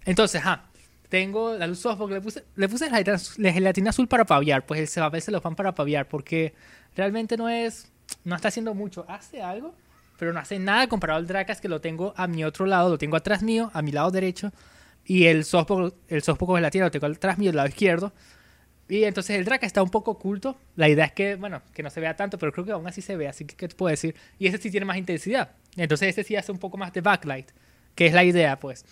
entonces, 0.04 0.42
ah, 0.44 0.64
tengo 1.08 1.54
la 1.54 1.66
luz 1.66 1.80
softbox, 1.80 2.12
le 2.12 2.20
puse, 2.20 2.44
le 2.56 2.68
puse 2.68 2.88
la 2.90 3.52
gelatina 3.52 3.90
azul 3.90 4.08
para 4.08 4.24
paviar, 4.24 4.66
pues 4.66 4.96
a 4.98 5.08
veces 5.08 5.32
lo 5.32 5.40
van 5.40 5.56
para 5.56 5.74
paviar, 5.74 6.08
porque 6.08 6.54
realmente 6.96 7.36
no 7.36 7.48
es, 7.48 7.90
no 8.24 8.36
está 8.36 8.48
haciendo 8.48 8.74
mucho, 8.74 9.04
hace 9.08 9.42
algo, 9.42 9.74
pero 10.18 10.32
no 10.32 10.40
hace 10.40 10.58
nada 10.58 10.86
comparado 10.88 11.18
al 11.18 11.26
Dracas 11.26 11.60
que 11.60 11.68
lo 11.68 11.80
tengo 11.80 12.12
a 12.16 12.26
mi 12.26 12.44
otro 12.44 12.66
lado, 12.66 12.90
lo 12.90 12.98
tengo 12.98 13.16
atrás 13.16 13.42
mío, 13.42 13.70
a 13.72 13.82
mi 13.82 13.92
lado 13.92 14.10
derecho, 14.10 14.52
y 15.04 15.26
el 15.26 15.44
softbox, 15.44 15.94
el 16.08 16.22
softbox 16.22 16.46
con 16.46 16.56
gelatina 16.56 16.84
lo 16.84 16.90
tengo 16.90 17.06
atrás 17.06 17.38
mío, 17.38 17.50
al 17.50 17.56
lado 17.56 17.68
izquierdo, 17.68 18.12
y 18.88 19.04
entonces 19.04 19.36
el 19.36 19.44
Dracas 19.44 19.66
está 19.66 19.82
un 19.82 19.90
poco 19.90 20.12
oculto, 20.12 20.56
la 20.76 20.88
idea 20.88 21.04
es 21.04 21.12
que, 21.12 21.36
bueno, 21.36 21.62
que 21.74 21.82
no 21.82 21.90
se 21.90 22.00
vea 22.00 22.16
tanto, 22.16 22.38
pero 22.38 22.52
creo 22.52 22.64
que 22.64 22.72
aún 22.72 22.86
así 22.86 23.02
se 23.02 23.16
ve, 23.16 23.28
así 23.28 23.44
que 23.44 23.54
¿qué 23.54 23.68
te 23.68 23.74
puedo 23.74 23.90
decir? 23.90 24.14
Y 24.38 24.46
ese 24.46 24.58
sí 24.58 24.70
tiene 24.70 24.86
más 24.86 24.96
intensidad, 24.96 25.52
entonces 25.76 26.08
este 26.08 26.24
sí 26.24 26.36
hace 26.36 26.52
un 26.52 26.58
poco 26.58 26.76
más 26.76 26.92
de 26.92 27.00
backlight, 27.00 27.50
que 27.94 28.06
es 28.06 28.12
la 28.12 28.24
idea, 28.24 28.58
pues. 28.58 28.84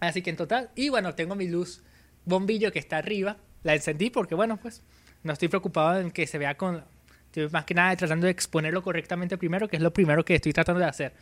Así 0.00 0.22
que 0.22 0.30
en 0.30 0.36
total, 0.36 0.70
y 0.74 0.88
bueno, 0.88 1.14
tengo 1.14 1.34
mi 1.34 1.48
luz 1.48 1.82
bombillo 2.26 2.70
que 2.70 2.78
está 2.78 2.98
arriba. 2.98 3.38
La 3.62 3.74
encendí 3.74 4.10
porque, 4.10 4.34
bueno, 4.34 4.58
pues 4.58 4.82
no 5.22 5.32
estoy 5.32 5.48
preocupado 5.48 5.98
en 5.98 6.10
que 6.10 6.26
se 6.26 6.36
vea 6.36 6.56
con... 6.56 6.84
Estoy 7.26 7.48
más 7.48 7.64
que 7.64 7.74
nada 7.74 7.96
tratando 7.96 8.26
de 8.26 8.32
exponerlo 8.32 8.82
correctamente 8.82 9.38
primero, 9.38 9.68
que 9.68 9.76
es 9.76 9.82
lo 9.82 9.92
primero 9.92 10.24
que 10.24 10.34
estoy 10.34 10.52
tratando 10.52 10.80
de 10.80 10.86
hacer. 10.86 11.12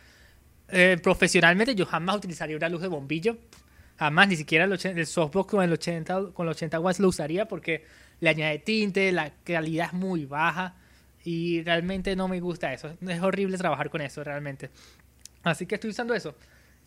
Eh, 0.69 0.97
profesionalmente 1.01 1.75
yo 1.75 1.85
jamás 1.85 2.17
utilizaría 2.17 2.57
una 2.57 2.69
luz 2.69 2.81
de 2.81 2.87
bombillo. 2.87 3.37
Jamás, 3.97 4.27
ni 4.27 4.35
siquiera 4.35 4.65
el, 4.65 5.05
softbox 5.07 5.49
con 5.49 5.63
el 5.63 5.71
80, 5.71 6.31
con 6.33 6.45
los 6.45 6.57
80 6.57 6.79
watts 6.79 6.99
lo 6.99 7.07
usaría 7.07 7.47
porque 7.47 7.85
le 8.19 8.29
añade 8.29 8.59
tinte, 8.59 9.11
la 9.11 9.31
calidad 9.43 9.87
es 9.87 9.93
muy 9.93 10.25
baja 10.25 10.75
y 11.23 11.63
realmente 11.63 12.15
no 12.15 12.27
me 12.27 12.39
gusta 12.39 12.73
eso. 12.73 12.95
Es 13.07 13.21
horrible 13.21 13.57
trabajar 13.57 13.89
con 13.89 14.01
eso, 14.01 14.23
realmente. 14.23 14.69
Así 15.43 15.65
que 15.65 15.75
estoy 15.75 15.91
usando 15.91 16.13
eso. 16.13 16.35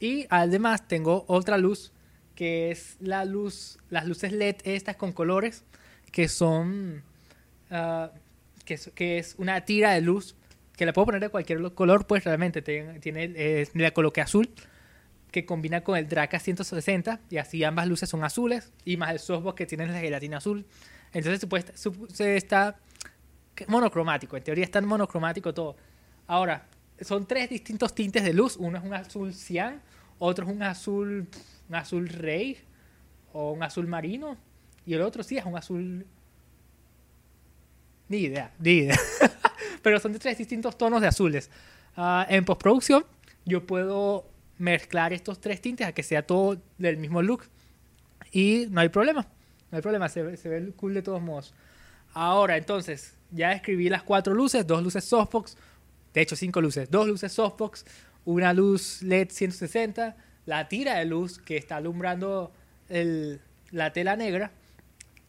Y 0.01 0.27
además 0.31 0.87
tengo 0.87 1.25
otra 1.29 1.59
luz 1.59 1.93
que 2.35 2.71
es 2.71 2.97
la 3.01 3.25
luz, 3.25 3.79
las 3.91 4.07
luces 4.07 4.33
LED 4.33 4.57
estas 4.63 4.95
con 4.95 5.13
colores 5.13 5.65
que 6.13 6.29
son, 6.29 7.03
uh, 7.71 8.07
que, 8.65 9.19
es, 9.19 9.35
una 9.39 9.61
tira 9.63 9.93
de 9.93 10.01
luz 10.01 10.37
que 10.77 10.87
la 10.87 10.93
puedo 10.93 11.07
poner 11.07 11.21
de 11.21 11.31
cualquier 11.31 11.61
color, 11.75 12.07
pues 12.07 12.23
realmente 12.23 12.63
tiene, 12.63 13.01
tiene 13.01 13.33
eh, 13.35 13.69
la 13.75 13.91
coloqué 13.91 14.21
azul 14.21 14.49
que 15.33 15.45
combina 15.45 15.83
con 15.83 15.99
el 15.99 16.09
Draca 16.09 16.39
160 16.39 17.21
y 17.29 17.39
así 17.39 17.65
ambas 17.65 17.87
luces 17.89 18.09
son 18.09 18.25
azules 18.25 18.73
y 18.85 18.97
más 18.97 19.11
el 19.11 19.19
softbox 19.19 19.57
que 19.57 19.67
tiene 19.67 19.87
la 19.87 19.99
gelatina 19.99 20.39
azul. 20.39 20.65
Entonces 21.13 21.49
se 22.13 22.37
está 22.37 22.77
monocromático, 23.67 24.37
en 24.37 24.45
teoría 24.45 24.65
está 24.65 24.81
monocromático 24.81 25.53
todo. 25.53 25.77
Ahora, 26.27 26.67
son 27.01 27.27
tres 27.27 27.49
distintos 27.51 27.95
tintes 27.95 28.25
de 28.25 28.33
luz. 28.33 28.57
Uno 28.57 28.79
es 28.79 28.85
un 28.85 28.95
azul 28.95 29.35
cian, 29.35 29.81
otro 30.19 30.47
es 30.47 30.53
un 30.53 30.63
azul, 30.63 31.29
azul 31.71 32.09
rey 32.09 32.59
o 33.33 33.53
un 33.53 33.63
azul 33.63 33.87
marino. 33.87 34.37
Y 34.87 34.95
el 34.95 35.03
otro 35.03 35.23
sí 35.23 35.37
es 35.37 35.45
un 35.45 35.57
azul... 35.57 36.07
Ni 38.09 38.19
idea, 38.19 38.53
ni 38.59 38.71
idea. 38.71 38.97
Pero 39.83 40.01
son 40.01 40.13
de 40.13 40.19
tres 40.19 40.39
distintos 40.39 40.79
tonos 40.79 41.01
de 41.01 41.09
azules. 41.09 41.51
Ah, 41.97 42.27
en 42.29 42.45
postproducción 42.45 43.05
yo 43.45 43.67
puedo 43.67 44.27
mezclar 44.59 45.13
estos 45.13 45.41
tres 45.41 45.61
tintes 45.61 45.87
a 45.87 45.93
que 45.93 46.03
sea 46.03 46.27
todo 46.27 46.61
del 46.79 46.97
mismo 46.97 47.23
look. 47.23 47.45
Y 48.33 48.67
no 48.71 48.81
hay 48.81 48.89
problema. 48.89 49.27
No 49.71 49.77
hay 49.77 49.83
problema, 49.83 50.09
se, 50.09 50.37
se 50.37 50.49
ve 50.49 50.73
cool 50.77 50.95
de 50.95 51.03
todos 51.03 51.21
modos. 51.21 51.55
Ahora, 52.15 52.57
entonces, 52.57 53.15
ya 53.31 53.53
escribí 53.53 53.89
las 53.89 54.03
cuatro 54.03 54.35
luces, 54.35 54.67
dos 54.67 54.83
luces 54.83 55.05
softbox, 55.05 55.57
de 56.15 56.21
hecho 56.21 56.37
cinco 56.37 56.61
luces, 56.61 56.91
dos 56.91 57.07
luces 57.07 57.33
softbox, 57.33 57.85
una 58.25 58.53
luz 58.53 59.03
LED 59.03 59.31
160, 59.31 60.17
la 60.47 60.69
tira 60.69 60.99
de 60.99 61.05
luz 61.05 61.39
que 61.39 61.57
está 61.57 61.77
alumbrando 61.77 62.53
la 63.71 63.93
tela 63.93 64.17
negra 64.17 64.51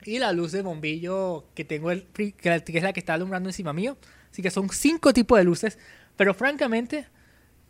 y 0.05 0.19
la 0.19 0.31
luz 0.31 0.53
de 0.53 0.61
bombillo 0.61 1.45
que 1.53 1.65
tengo 1.65 1.89
que 1.89 2.33
es 2.43 2.83
la 2.83 2.93
que 2.93 2.99
está 2.99 3.15
alumbrando 3.15 3.49
encima 3.49 3.73
mío. 3.73 3.97
Así 4.31 4.41
que 4.41 4.51
son 4.51 4.69
cinco 4.69 5.11
tipos 5.13 5.37
de 5.37 5.43
luces, 5.43 5.77
pero 6.15 6.33
francamente, 6.33 7.07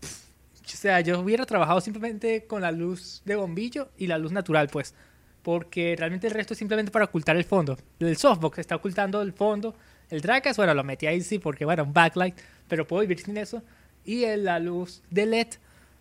o 0.03 0.67
sea, 0.67 1.01
yo 1.01 1.19
hubiera 1.19 1.45
trabajado 1.45 1.81
simplemente 1.81 2.45
con 2.45 2.61
la 2.61 2.71
luz 2.71 3.21
de 3.25 3.35
bombillo 3.35 3.89
y 3.97 4.07
la 4.07 4.17
luz 4.17 4.31
natural, 4.31 4.69
pues, 4.69 4.93
porque 5.43 5.95
realmente 5.97 6.27
el 6.27 6.33
resto 6.33 6.53
es 6.53 6.59
simplemente 6.59 6.91
para 6.91 7.05
ocultar 7.05 7.35
el 7.35 7.43
fondo. 7.43 7.77
El 7.99 8.17
softbox 8.17 8.59
está 8.59 8.75
ocultando 8.75 9.21
el 9.21 9.33
fondo. 9.33 9.75
El 10.09 10.21
Dracas, 10.21 10.57
bueno, 10.57 10.73
lo 10.73 10.83
metí 10.83 11.07
ahí 11.07 11.21
sí 11.21 11.39
porque, 11.39 11.65
bueno, 11.65 11.83
un 11.83 11.93
backlight, 11.93 12.35
pero 12.67 12.85
puedo 12.87 13.01
vivir 13.01 13.19
sin 13.19 13.37
eso. 13.37 13.61
Y 14.05 14.25
la 14.37 14.59
luz 14.59 15.01
de 15.09 15.25
LED, 15.25 15.47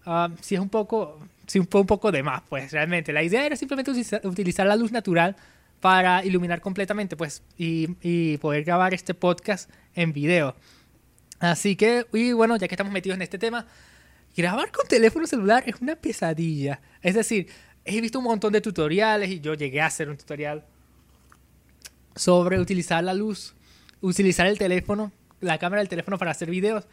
um, 0.06 0.34
sí 0.40 0.54
es 0.54 0.60
un 0.60 0.68
poco, 0.68 1.18
sí 1.46 1.58
un 1.58 1.66
poco 1.66 2.10
de 2.10 2.22
más, 2.22 2.42
pues 2.48 2.72
realmente. 2.72 3.12
La 3.12 3.22
idea 3.22 3.44
era 3.44 3.56
simplemente 3.56 3.90
utilizar, 4.24 4.66
la 4.66 4.76
luz 4.76 4.92
natural 4.92 5.36
para 5.80 6.24
iluminar 6.24 6.60
completamente, 6.60 7.16
pues, 7.16 7.42
y, 7.56 7.96
y, 8.02 8.38
poder 8.38 8.64
grabar 8.64 8.94
este 8.94 9.14
podcast 9.14 9.70
en 9.94 10.12
video. 10.12 10.56
Así 11.38 11.76
que, 11.76 12.06
y 12.12 12.32
bueno, 12.32 12.56
ya 12.56 12.66
que 12.66 12.74
estamos 12.74 12.92
metidos 12.92 13.16
en 13.16 13.22
este 13.22 13.38
tema, 13.38 13.66
grabar 14.36 14.72
con 14.72 14.86
teléfono 14.88 15.26
celular 15.26 15.62
es 15.66 15.76
una 15.80 15.96
pesadilla. 15.96 16.80
Es 17.02 17.14
decir, 17.14 17.48
he 17.96 18.00
visto 18.00 18.18
un 18.18 18.24
montón 18.24 18.52
de 18.52 18.60
tutoriales 18.60 19.30
y 19.30 19.40
yo 19.40 19.54
llegué 19.54 19.80
a 19.80 19.86
hacer 19.86 20.08
un 20.08 20.16
tutorial 20.16 20.64
sobre 22.14 22.58
utilizar 22.58 23.02
la 23.02 23.14
luz, 23.14 23.54
utilizar 24.00 24.46
el 24.46 24.58
teléfono 24.58 25.12
la 25.40 25.58
cámara 25.58 25.80
del 25.80 25.88
teléfono 25.88 26.18
para 26.18 26.30
hacer 26.30 26.50
videos. 26.50 26.86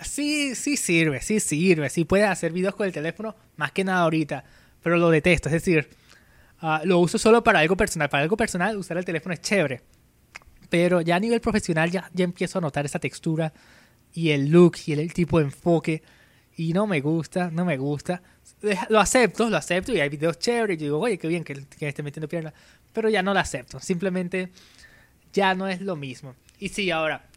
Sí, 0.00 0.54
sí 0.54 0.76
sirve, 0.76 1.22
sí 1.22 1.40
sirve, 1.40 1.88
sí 1.88 2.04
puedes 2.04 2.28
hacer 2.28 2.52
videos 2.52 2.74
con 2.74 2.86
el 2.86 2.92
teléfono, 2.92 3.34
más 3.56 3.72
que 3.72 3.84
nada 3.84 4.00
ahorita, 4.00 4.44
pero 4.82 4.98
lo 4.98 5.10
detesto, 5.10 5.48
es 5.48 5.54
decir, 5.54 5.88
ah, 6.60 6.82
lo 6.84 6.98
uso 6.98 7.18
solo 7.18 7.42
para 7.42 7.60
algo 7.60 7.76
personal. 7.76 8.08
Para 8.08 8.22
algo 8.22 8.36
personal 8.36 8.76
usar 8.76 8.98
el 8.98 9.04
teléfono 9.04 9.32
es 9.32 9.40
chévere, 9.40 9.82
pero 10.68 11.00
ya 11.00 11.16
a 11.16 11.20
nivel 11.20 11.40
profesional 11.40 11.90
ya, 11.90 12.10
ya 12.12 12.24
empiezo 12.24 12.58
a 12.58 12.62
notar 12.62 12.84
esa 12.84 12.98
textura 12.98 13.52
y 14.12 14.30
el 14.30 14.48
look 14.48 14.76
y 14.86 14.92
el, 14.92 15.12
tipo 15.12 15.38
de 15.38 15.46
enfoque 15.46 16.02
y 16.56 16.72
no 16.72 16.86
me 16.86 17.00
gusta, 17.00 17.50
no 17.50 17.64
me 17.64 17.76
gusta. 17.76 18.22
Lo 18.88 19.00
acepto, 19.00 19.50
lo 19.50 19.56
acepto 19.56 19.92
y 19.92 20.00
hay 20.00 20.08
videos 20.08 20.38
chéveres 20.38 20.76
y 20.76 20.84
digo, 20.84 20.98
oye, 20.98 21.18
qué 21.18 21.28
bien 21.28 21.44
que, 21.44 21.64
que 21.78 21.88
esté 21.88 22.02
metiendo 22.02 22.28
pierna, 22.28 22.52
pero 22.92 23.08
ya 23.08 23.22
no 23.22 23.34
lo 23.34 23.40
acepto, 23.40 23.78
simplemente 23.80 24.50
ya 25.32 25.54
no 25.54 25.68
es 25.68 25.80
lo 25.80 25.96
mismo. 25.96 26.34
Y 26.58 26.70
sí, 26.70 26.90
ahora, 26.90 27.28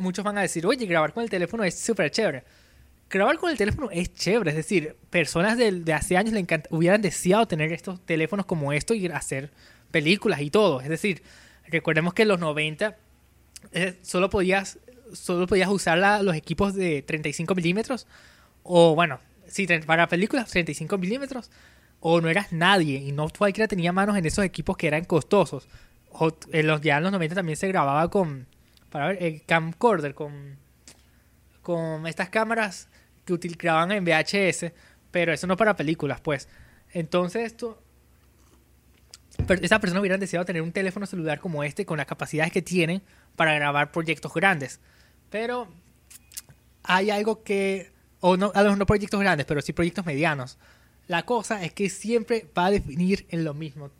muchos 0.00 0.24
van 0.24 0.38
a 0.38 0.42
decir, 0.42 0.66
oye, 0.66 0.86
grabar 0.86 1.12
con 1.12 1.22
el 1.22 1.30
teléfono 1.30 1.64
es 1.64 1.78
súper 1.78 2.10
chévere. 2.10 2.44
Grabar 3.10 3.36
con 3.36 3.50
el 3.50 3.58
teléfono 3.58 3.90
es 3.90 4.14
chévere, 4.14 4.50
es 4.50 4.56
decir, 4.56 4.96
personas 5.10 5.58
de, 5.58 5.92
hace 5.92 6.16
años 6.16 6.32
le 6.32 6.46
hubieran 6.70 7.02
deseado 7.02 7.46
tener 7.46 7.72
estos 7.72 8.00
teléfonos 8.06 8.46
como 8.46 8.72
esto 8.72 8.94
y 8.94 9.06
hacer 9.08 9.50
películas 9.90 10.40
y 10.40 10.50
todo. 10.50 10.80
Es 10.80 10.88
decir, 10.88 11.22
recordemos 11.68 12.14
que 12.14 12.22
en 12.22 12.28
los 12.28 12.40
90 12.40 12.96
eh, 13.72 13.98
solo, 14.00 14.30
podías, 14.30 14.78
solo 15.12 15.46
podías 15.46 15.68
usar 15.68 16.22
los 16.22 16.34
equipos 16.34 16.74
de 16.74 17.02
35 17.02 17.54
milímetros 17.54 18.06
o 18.62 18.94
bueno, 18.94 19.20
sí, 19.52 19.66
para 19.86 20.08
películas 20.08 20.50
35 20.50 20.98
milímetros 20.98 21.50
o 22.00 22.20
no 22.20 22.28
eras 22.28 22.52
nadie 22.52 22.98
y 22.98 23.12
no 23.12 23.28
cualquiera 23.28 23.68
tenía 23.68 23.92
manos 23.92 24.16
en 24.16 24.26
esos 24.26 24.44
equipos 24.44 24.76
que 24.76 24.88
eran 24.88 25.04
costosos. 25.04 25.68
O 26.10 26.36
en 26.52 26.66
los, 26.66 26.80
ya 26.80 26.98
en 26.98 27.04
los 27.04 27.12
90 27.12 27.36
también 27.36 27.56
se 27.56 27.68
grababa 27.68 28.10
con 28.10 28.46
el 29.18 29.42
camcorder 29.44 30.14
con, 30.14 30.56
con 31.62 32.06
estas 32.06 32.28
cámaras 32.28 32.88
que 33.24 33.36
graban 33.56 33.92
en 33.92 34.04
VHS, 34.04 34.72
pero 35.10 35.32
eso 35.32 35.46
no 35.46 35.56
para 35.56 35.76
películas, 35.76 36.20
pues. 36.20 36.48
Entonces, 36.92 37.44
esto, 37.44 37.80
esa 39.48 39.80
persona 39.80 40.00
hubiera 40.00 40.18
deseado 40.18 40.44
tener 40.44 40.62
un 40.62 40.72
teléfono 40.72 41.06
celular 41.06 41.40
como 41.40 41.64
este 41.64 41.86
con 41.86 41.98
las 41.98 42.06
capacidades 42.06 42.52
que 42.52 42.62
tiene 42.62 43.02
para 43.36 43.54
grabar 43.54 43.92
proyectos 43.92 44.34
grandes. 44.34 44.80
Pero 45.30 45.68
hay 46.82 47.10
algo 47.10 47.42
que, 47.42 47.92
o 48.22 48.36
no, 48.36 48.52
a 48.54 48.62
lo 48.62 48.76
no 48.76 48.86
proyectos 48.86 49.20
grandes, 49.20 49.44
pero 49.44 49.60
sí 49.60 49.72
proyectos 49.72 50.06
medianos. 50.06 50.56
La 51.08 51.24
cosa 51.24 51.62
es 51.64 51.72
que 51.72 51.90
siempre 51.90 52.46
va 52.56 52.66
a 52.66 52.70
definir 52.70 53.26
en 53.30 53.44
lo 53.44 53.52
mismo. 53.52 53.90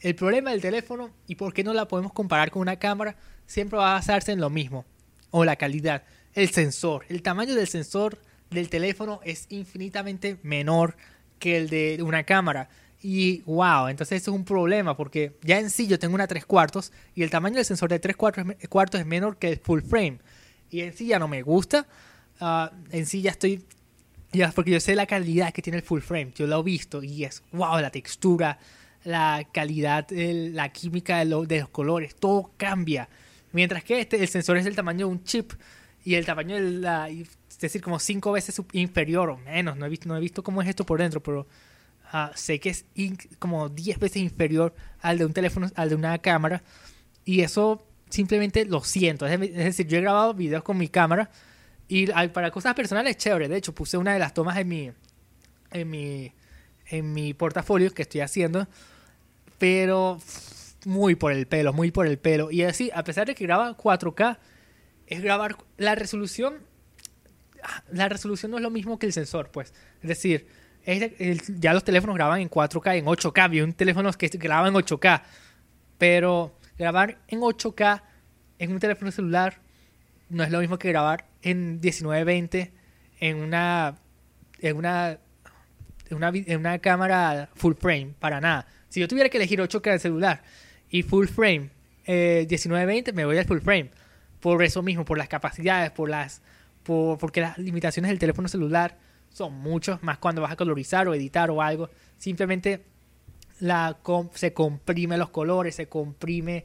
El 0.00 0.16
problema 0.16 0.50
del 0.50 0.60
teléfono 0.60 1.10
y 1.28 1.36
por 1.36 1.54
qué 1.54 1.62
no 1.62 1.72
la 1.72 1.86
podemos 1.86 2.12
comparar 2.12 2.50
con 2.50 2.60
una 2.60 2.78
cámara 2.78 3.16
siempre 3.46 3.78
va 3.78 3.92
a 3.92 3.94
basarse 3.94 4.32
en 4.32 4.40
lo 4.40 4.50
mismo. 4.50 4.84
O 5.30 5.44
la 5.44 5.56
calidad. 5.56 6.02
El 6.34 6.50
sensor. 6.50 7.04
El 7.08 7.22
tamaño 7.22 7.54
del 7.54 7.68
sensor 7.68 8.18
del 8.50 8.68
teléfono 8.68 9.20
es 9.24 9.46
infinitamente 9.48 10.38
menor 10.42 10.96
que 11.38 11.56
el 11.56 11.68
de 11.68 12.02
una 12.02 12.24
cámara. 12.24 12.68
Y 13.00 13.42
wow, 13.42 13.86
entonces 13.86 14.22
eso 14.22 14.32
es 14.32 14.36
un 14.36 14.44
problema 14.44 14.96
porque 14.96 15.36
ya 15.42 15.60
en 15.60 15.70
sí 15.70 15.86
yo 15.86 16.00
tengo 16.00 16.16
una 16.16 16.26
3 16.26 16.44
cuartos 16.46 16.92
y 17.14 17.22
el 17.22 17.30
tamaño 17.30 17.56
del 17.56 17.64
sensor 17.64 17.90
de 17.90 18.00
3 18.00 18.16
cuartos 18.16 19.00
es 19.00 19.06
menor 19.06 19.36
que 19.36 19.50
el 19.50 19.58
full 19.58 19.82
frame. 19.82 20.18
Y 20.68 20.80
en 20.80 20.92
sí 20.92 21.06
ya 21.06 21.20
no 21.20 21.28
me 21.28 21.42
gusta. 21.42 21.86
Ah, 22.40 22.72
en 22.90 23.06
sí 23.06 23.22
ya 23.22 23.30
estoy. 23.30 23.64
Ya, 24.32 24.52
porque 24.52 24.70
yo 24.70 24.80
sé 24.80 24.94
la 24.94 25.06
calidad 25.06 25.52
que 25.52 25.62
tiene 25.62 25.78
el 25.78 25.82
full 25.82 26.00
frame. 26.00 26.32
Yo 26.34 26.46
lo 26.46 26.60
he 26.60 26.62
visto 26.62 27.02
y 27.02 27.24
es 27.24 27.42
wow, 27.52 27.80
la 27.80 27.90
textura, 27.90 28.58
la 29.04 29.46
calidad, 29.52 30.06
la 30.10 30.70
química 30.70 31.24
de, 31.24 31.46
de, 31.46 31.60
los 31.60 31.68
colores, 31.70 32.14
todo 32.14 32.52
cambia. 32.56 33.08
Mientras 33.52 33.82
que 33.84 34.00
este, 34.00 34.20
el 34.20 34.28
sensor 34.28 34.58
es 34.58 34.64
del 34.64 34.76
tamaño 34.76 35.06
de 35.06 35.12
un 35.12 35.24
chip 35.24 35.52
y 36.04 36.14
el 36.14 36.26
tamaño. 36.26 36.56
Es 36.56 37.58
decir, 37.58 37.80
como 37.80 37.98
5 37.98 38.32
veces 38.32 38.60
inferior 38.72 39.30
o 39.30 39.38
menos. 39.38 39.76
No 39.76 39.86
he, 39.86 39.88
visto, 39.88 40.08
no 40.08 40.16
he 40.16 40.20
visto 40.20 40.42
cómo 40.42 40.62
es 40.62 40.68
esto 40.68 40.84
por 40.84 41.00
dentro, 41.00 41.22
pero 41.22 41.46
Ah, 42.10 42.32
sé 42.34 42.58
que 42.58 42.70
es 42.70 42.86
como 43.38 43.68
10 43.68 43.98
veces 43.98 44.22
inferior 44.22 44.74
al 45.00 45.18
de 45.18 45.26
un 45.26 45.32
teléfono, 45.32 45.70
al 45.74 45.90
de 45.90 45.94
una 45.94 46.18
cámara. 46.18 46.62
Y 47.24 47.42
eso 47.42 47.86
simplemente 48.08 48.64
lo 48.64 48.82
siento. 48.82 49.26
Es, 49.26 49.38
decir, 49.38 49.86
yo 49.86 49.98
he 49.98 50.00
grabado 50.00 50.32
videos 50.34 50.62
con 50.62 50.78
mi 50.78 50.88
cámara 50.88 51.30
y 51.88 52.06
para 52.06 52.50
cosas 52.50 52.74
personales 52.74 53.16
chévere. 53.16 53.48
De 53.48 53.56
hecho, 53.56 53.74
puse 53.74 53.96
una 53.96 54.12
de 54.12 54.18
las 54.18 54.34
tomas 54.34 54.58
en 54.58 54.68
mi, 54.68 54.92
en 55.72 55.90
mi, 55.90 56.32
en 56.86 57.12
mi 57.12 57.32
portafolio 57.32 57.92
que 57.92 58.02
estoy 58.02 58.20
haciendo. 58.20 58.68
Pero 59.58 60.18
muy 60.84 61.14
por 61.14 61.32
el 61.32 61.46
pelo, 61.46 61.72
muy 61.72 61.90
por 61.90 62.06
el 62.06 62.18
pelo. 62.18 62.50
Y 62.50 62.62
así, 62.62 62.90
a 62.94 63.02
pesar 63.04 63.26
de 63.26 63.34
que 63.34 63.44
graba 63.44 63.76
4K, 63.76 64.38
es 65.06 65.22
grabar 65.22 65.56
la 65.78 65.94
resolución. 65.94 66.58
La 67.90 68.08
resolución 68.08 68.50
no 68.50 68.58
es 68.58 68.62
lo 68.62 68.70
mismo 68.70 68.98
que 68.98 69.06
el 69.06 69.14
sensor, 69.14 69.50
pues. 69.50 69.72
Es 70.02 70.08
decir, 70.08 70.46
ya 71.58 71.72
los 71.72 71.84
teléfonos 71.84 72.14
graban 72.16 72.40
en 72.40 72.50
4K, 72.50 72.98
en 72.98 73.06
8K. 73.06 73.50
Vi 73.50 73.60
un 73.62 73.72
teléfono 73.72 74.12
que 74.12 74.28
graba 74.28 74.68
en 74.68 74.74
8K. 74.74 75.22
Pero 75.96 76.54
grabar 76.76 77.18
en 77.28 77.40
8K 77.40 78.02
en 78.58 78.72
un 78.72 78.78
teléfono 78.78 79.10
celular 79.10 79.60
no 80.30 80.44
es 80.44 80.50
lo 80.50 80.60
mismo 80.60 80.78
que 80.78 80.88
grabar 80.88 81.26
en 81.42 81.80
1920 81.80 82.72
en 83.20 83.36
una 83.36 83.96
en 84.60 84.76
una 84.76 85.18
en 86.10 86.60
una, 86.60 86.78
cámara 86.78 87.50
full 87.54 87.74
frame 87.74 88.14
para 88.18 88.40
nada. 88.40 88.66
Si 88.88 89.00
yo 89.00 89.08
tuviera 89.08 89.28
que 89.28 89.36
elegir 89.36 89.60
8K 89.60 89.92
de 89.92 89.98
celular 89.98 90.42
y 90.88 91.02
full 91.02 91.26
frame 91.26 91.70
eh, 92.06 92.46
1920 92.48 93.12
me 93.12 93.26
voy 93.26 93.36
al 93.36 93.44
full 93.44 93.60
frame 93.60 93.90
por 94.40 94.62
eso 94.62 94.82
mismo, 94.82 95.04
por 95.04 95.18
las 95.18 95.28
capacidades, 95.28 95.90
por 95.90 96.08
las 96.08 96.40
por, 96.82 97.18
porque 97.18 97.40
las 97.40 97.58
limitaciones 97.58 98.08
del 98.08 98.18
teléfono 98.18 98.48
celular 98.48 98.96
son 99.30 99.54
muchos, 99.54 100.02
más 100.02 100.18
cuando 100.18 100.40
vas 100.40 100.52
a 100.52 100.56
colorizar 100.56 101.08
o 101.08 101.14
editar 101.14 101.50
o 101.50 101.60
algo. 101.60 101.90
Simplemente 102.16 102.84
la, 103.60 103.98
se 104.34 104.52
comprime 104.52 105.18
los 105.18 105.30
colores, 105.30 105.74
se 105.74 105.88
comprime 105.88 106.64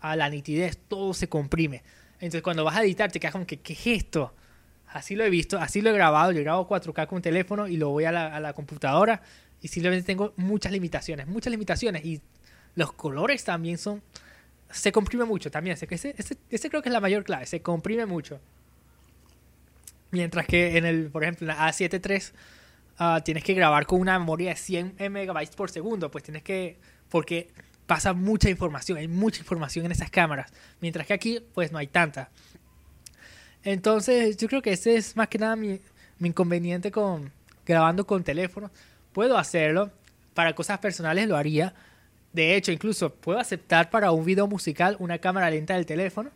a 0.00 0.16
la 0.16 0.28
nitidez, 0.28 0.78
todo 0.88 1.14
se 1.14 1.28
comprime. 1.28 1.82
Entonces 2.22 2.42
cuando 2.42 2.62
vas 2.62 2.76
a 2.76 2.84
editar 2.84 3.10
te 3.10 3.18
quedas 3.18 3.32
como 3.32 3.46
que, 3.46 3.58
¿qué 3.58 3.72
es 3.72 3.84
esto? 3.84 4.32
Así 4.86 5.16
lo 5.16 5.24
he 5.24 5.30
visto, 5.30 5.58
así 5.58 5.80
lo 5.80 5.90
he 5.90 5.92
grabado. 5.92 6.30
Yo 6.30 6.40
grabo 6.42 6.68
4K 6.68 7.08
con 7.08 7.16
un 7.16 7.22
teléfono 7.22 7.66
y 7.66 7.76
lo 7.76 7.88
voy 7.88 8.04
a 8.04 8.12
la, 8.12 8.28
a 8.28 8.38
la 8.38 8.52
computadora 8.52 9.22
y 9.60 9.66
simplemente 9.66 10.06
tengo 10.06 10.32
muchas 10.36 10.70
limitaciones, 10.70 11.26
muchas 11.26 11.50
limitaciones. 11.50 12.04
Y 12.04 12.20
los 12.76 12.92
colores 12.92 13.42
también 13.42 13.76
son... 13.76 14.02
Se 14.70 14.92
comprime 14.92 15.24
mucho 15.24 15.50
también. 15.50 15.74
Ese, 15.74 15.88
ese, 15.90 16.36
ese 16.48 16.70
creo 16.70 16.80
que 16.80 16.90
es 16.90 16.92
la 16.92 17.00
mayor 17.00 17.24
clave, 17.24 17.44
se 17.46 17.60
comprime 17.60 18.06
mucho. 18.06 18.38
Mientras 20.12 20.46
que 20.46 20.78
en 20.78 20.86
el, 20.86 21.10
por 21.10 21.24
ejemplo, 21.24 21.50
en 21.50 21.56
la 21.56 21.68
A7 21.68 22.08
III 22.08 22.38
ah, 22.98 23.20
tienes 23.24 23.42
que 23.42 23.54
grabar 23.54 23.84
con 23.84 24.00
una 24.00 24.16
memoria 24.16 24.50
de 24.50 24.56
100 24.56 24.94
megabytes 25.10 25.56
por 25.56 25.70
segundo, 25.70 26.08
pues 26.08 26.22
tienes 26.22 26.44
que, 26.44 26.78
porque 27.08 27.48
pasa 27.92 28.14
mucha 28.14 28.48
información, 28.48 28.96
hay 28.96 29.06
mucha 29.06 29.40
información 29.40 29.84
en 29.84 29.92
esas 29.92 30.10
cámaras, 30.10 30.50
mientras 30.80 31.06
que 31.06 31.12
aquí 31.12 31.40
pues 31.52 31.72
no 31.72 31.76
hay 31.76 31.88
tanta. 31.88 32.30
Entonces 33.64 34.38
yo 34.38 34.48
creo 34.48 34.62
que 34.62 34.72
ese 34.72 34.96
es 34.96 35.14
más 35.14 35.28
que 35.28 35.36
nada 35.36 35.56
mi, 35.56 35.78
mi 36.18 36.28
inconveniente 36.30 36.90
con 36.90 37.30
grabando 37.66 38.06
con 38.06 38.24
teléfono. 38.24 38.70
Puedo 39.12 39.36
hacerlo, 39.36 39.90
para 40.32 40.54
cosas 40.54 40.78
personales 40.78 41.28
lo 41.28 41.36
haría. 41.36 41.74
De 42.32 42.56
hecho, 42.56 42.72
incluso 42.72 43.12
puedo 43.12 43.38
aceptar 43.38 43.90
para 43.90 44.10
un 44.10 44.24
video 44.24 44.46
musical 44.46 44.96
una 44.98 45.18
cámara 45.18 45.50
lenta 45.50 45.74
del 45.74 45.84
teléfono 45.84 46.30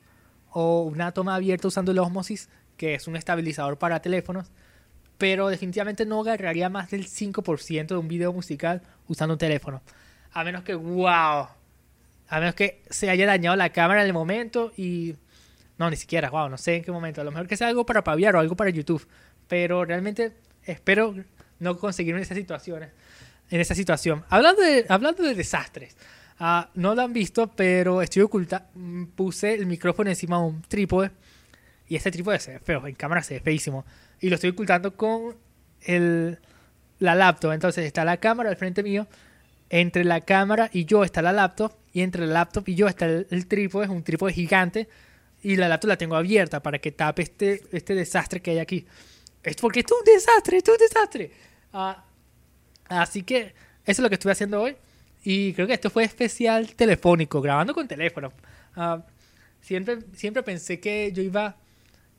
o 0.50 0.82
una 0.82 1.12
toma 1.12 1.36
abierta 1.36 1.68
usando 1.68 1.90
el 1.90 1.98
osmosis 1.98 2.50
que 2.76 2.92
es 2.92 3.08
un 3.08 3.16
estabilizador 3.16 3.78
para 3.78 4.02
teléfonos, 4.02 4.50
pero 5.16 5.48
definitivamente 5.48 6.04
no 6.04 6.20
agarraría 6.20 6.68
más 6.68 6.90
del 6.90 7.06
5% 7.06 7.86
de 7.86 7.96
un 7.96 8.08
video 8.08 8.34
musical 8.34 8.82
usando 9.08 9.36
un 9.36 9.38
teléfono. 9.38 9.80
A 10.36 10.44
menos 10.44 10.64
que, 10.64 10.74
wow, 10.74 11.48
a 12.28 12.40
menos 12.40 12.54
que 12.54 12.82
se 12.90 13.08
haya 13.08 13.24
dañado 13.24 13.56
la 13.56 13.70
cámara 13.70 14.02
en 14.02 14.06
el 14.08 14.12
momento 14.12 14.70
y... 14.76 15.16
No, 15.78 15.88
ni 15.88 15.96
siquiera, 15.96 16.28
wow, 16.28 16.50
no 16.50 16.58
sé 16.58 16.76
en 16.76 16.84
qué 16.84 16.92
momento. 16.92 17.22
A 17.22 17.24
lo 17.24 17.30
mejor 17.30 17.46
que 17.46 17.56
sea 17.56 17.68
algo 17.68 17.86
para 17.86 18.04
paviar 18.04 18.36
o 18.36 18.38
algo 18.38 18.54
para 18.54 18.68
YouTube. 18.68 19.06
Pero 19.48 19.86
realmente 19.86 20.34
espero 20.64 21.14
no 21.58 21.78
conseguirme 21.78 22.18
en 22.18 22.24
esas 22.24 22.36
situaciones. 22.36 22.90
En 23.48 23.62
esa 23.62 23.74
situación. 23.74 24.26
Hablando 24.28 24.60
de, 24.60 24.84
hablando 24.90 25.22
de 25.22 25.34
desastres. 25.34 25.96
Ah, 26.38 26.68
no 26.74 26.94
lo 26.94 27.00
han 27.00 27.14
visto, 27.14 27.50
pero 27.56 28.02
estoy 28.02 28.20
oculta. 28.20 28.66
Puse 29.14 29.54
el 29.54 29.64
micrófono 29.64 30.10
encima 30.10 30.36
de 30.36 30.44
un 30.44 30.60
trípode 30.60 31.12
y 31.88 31.96
este 31.96 32.10
trípode 32.10 32.40
se 32.40 32.52
ve 32.52 32.58
feo, 32.58 32.86
en 32.86 32.94
cámara 32.94 33.22
se 33.22 33.34
ve 33.34 33.40
feísimo. 33.40 33.86
Y 34.20 34.28
lo 34.28 34.34
estoy 34.34 34.50
ocultando 34.50 34.94
con 34.96 35.34
el, 35.80 36.38
la 36.98 37.14
laptop. 37.14 37.52
Entonces 37.52 37.86
está 37.86 38.04
la 38.04 38.18
cámara 38.18 38.50
al 38.50 38.56
frente 38.56 38.82
mío. 38.82 39.06
Entre 39.68 40.04
la 40.04 40.20
cámara 40.20 40.70
y 40.72 40.84
yo 40.84 41.04
está 41.04 41.22
la 41.22 41.32
laptop. 41.32 41.72
Y 41.92 42.02
entre 42.02 42.26
la 42.26 42.34
laptop 42.34 42.68
y 42.68 42.74
yo 42.74 42.88
está 42.88 43.06
el, 43.06 43.46
trípode, 43.46 43.86
es 43.86 43.90
un 43.90 44.02
trípode 44.02 44.32
gigante. 44.32 44.88
Y 45.42 45.56
la 45.56 45.68
laptop 45.68 45.88
la 45.88 45.96
tengo 45.96 46.16
abierta 46.16 46.62
para 46.62 46.78
que 46.78 46.92
tape 46.92 47.22
este, 47.22 47.62
este 47.72 47.94
desastre 47.94 48.40
que 48.40 48.52
hay 48.52 48.58
aquí. 48.58 48.86
Es 49.42 49.56
porque 49.56 49.80
esto 49.80 49.94
es 49.94 50.00
un 50.00 50.14
desastre, 50.14 50.56
esto 50.58 50.72
es 50.72 50.80
un 50.80 50.86
desastre. 50.86 51.30
Ah, 51.72 52.04
así 52.88 53.22
que 53.22 53.54
eso 53.84 54.00
es 54.00 54.00
lo 54.00 54.08
que 54.08 54.14
estuve 54.14 54.32
haciendo 54.32 54.60
hoy. 54.60 54.76
Y 55.22 55.52
creo 55.54 55.66
que 55.66 55.74
esto 55.74 55.90
fue 55.90 56.04
especial 56.04 56.74
telefónico, 56.74 57.40
grabando 57.40 57.74
con 57.74 57.88
teléfono. 57.88 58.32
Ah, 58.74 59.04
siempre, 59.60 59.98
siempre 60.14 60.42
pensé 60.42 60.80
que 60.80 61.12
yo 61.12 61.22
iba 61.22 61.56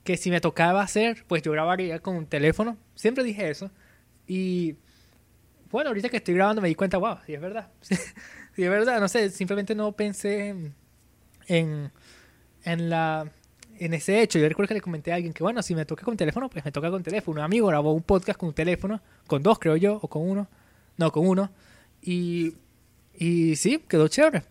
que 0.04 0.16
si 0.16 0.32
me 0.32 0.40
tocaba 0.40 0.82
hacer, 0.82 1.26
pues 1.28 1.42
yo 1.42 1.52
grabaría 1.52 2.00
con 2.00 2.16
un 2.16 2.26
teléfono. 2.26 2.78
Siempre 2.96 3.26
dije 3.26 3.50
eso. 3.50 3.70
Y 4.26 4.76
bueno, 5.72 5.90
ahorita 5.90 6.10
que 6.10 6.18
estoy 6.18 6.34
grabando 6.34 6.62
me 6.62 6.68
di 6.68 6.76
cuenta, 6.76 6.98
wow, 6.98 7.18
sí 7.26 7.34
es 7.34 7.42
verdad. 7.42 7.70
sí 7.82 8.64
es 8.64 8.70
verdad, 8.70 9.00
no 9.00 9.08
sé, 9.08 9.30
simplemente 9.30 9.76
no 9.76 9.92
pensé 9.92 10.50
en, 11.48 11.92
en, 12.64 12.90
la 12.90 13.32
en 13.80 13.94
ese 13.94 14.22
hecho. 14.22 14.40
Yo 14.40 14.48
recuerdo 14.48 14.70
que 14.70 14.74
le 14.76 14.82
comenté 14.82 15.12
a 15.12 15.16
alguien 15.16 15.34
que, 15.34 15.44
bueno, 15.44 15.62
si 15.62 15.76
me 15.76 15.86
toca 15.86 16.04
con 16.04 16.18
teléfono, 16.18 16.50
pues 16.50 16.64
me 16.64 16.72
toca 16.72 16.90
con 16.90 17.04
teléfono. 17.04 17.40
Un 17.40 17.46
amigo 17.46 17.68
grabó 17.68 17.94
un 17.94 18.04
podcast 18.04 18.40
con 18.40 18.50
un 18.50 18.56
teléfono, 18.56 19.02
con 19.28 19.44
dos 19.44 19.60
creo 19.60 19.76
yo, 19.76 20.00
o 20.02 20.08
con 20.08 20.28
uno. 20.28 20.48
No, 20.98 21.12
con 21.12 21.28
uno. 21.28 21.52
Y, 22.02 22.54
y 23.16 23.56
sí, 23.56 23.84
quedó 23.88 24.08
chévere. 24.08 24.44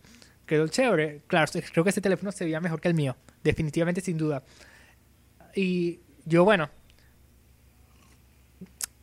Quedó 0.47 0.69
chévere. 0.69 1.23
Claro, 1.27 1.51
creo 1.73 1.85
que 1.85 1.91
ese 1.91 2.01
teléfono 2.01 2.31
se 2.33 2.45
veía 2.45 2.61
mejor 2.61 2.81
que 2.81 2.89
el 2.89 2.95
mío. 2.95 3.17
Definitivamente, 3.43 4.01
sin 4.01 4.17
duda. 4.19 4.43
Y 5.55 6.01
yo, 6.25 6.45
bueno, 6.45 6.69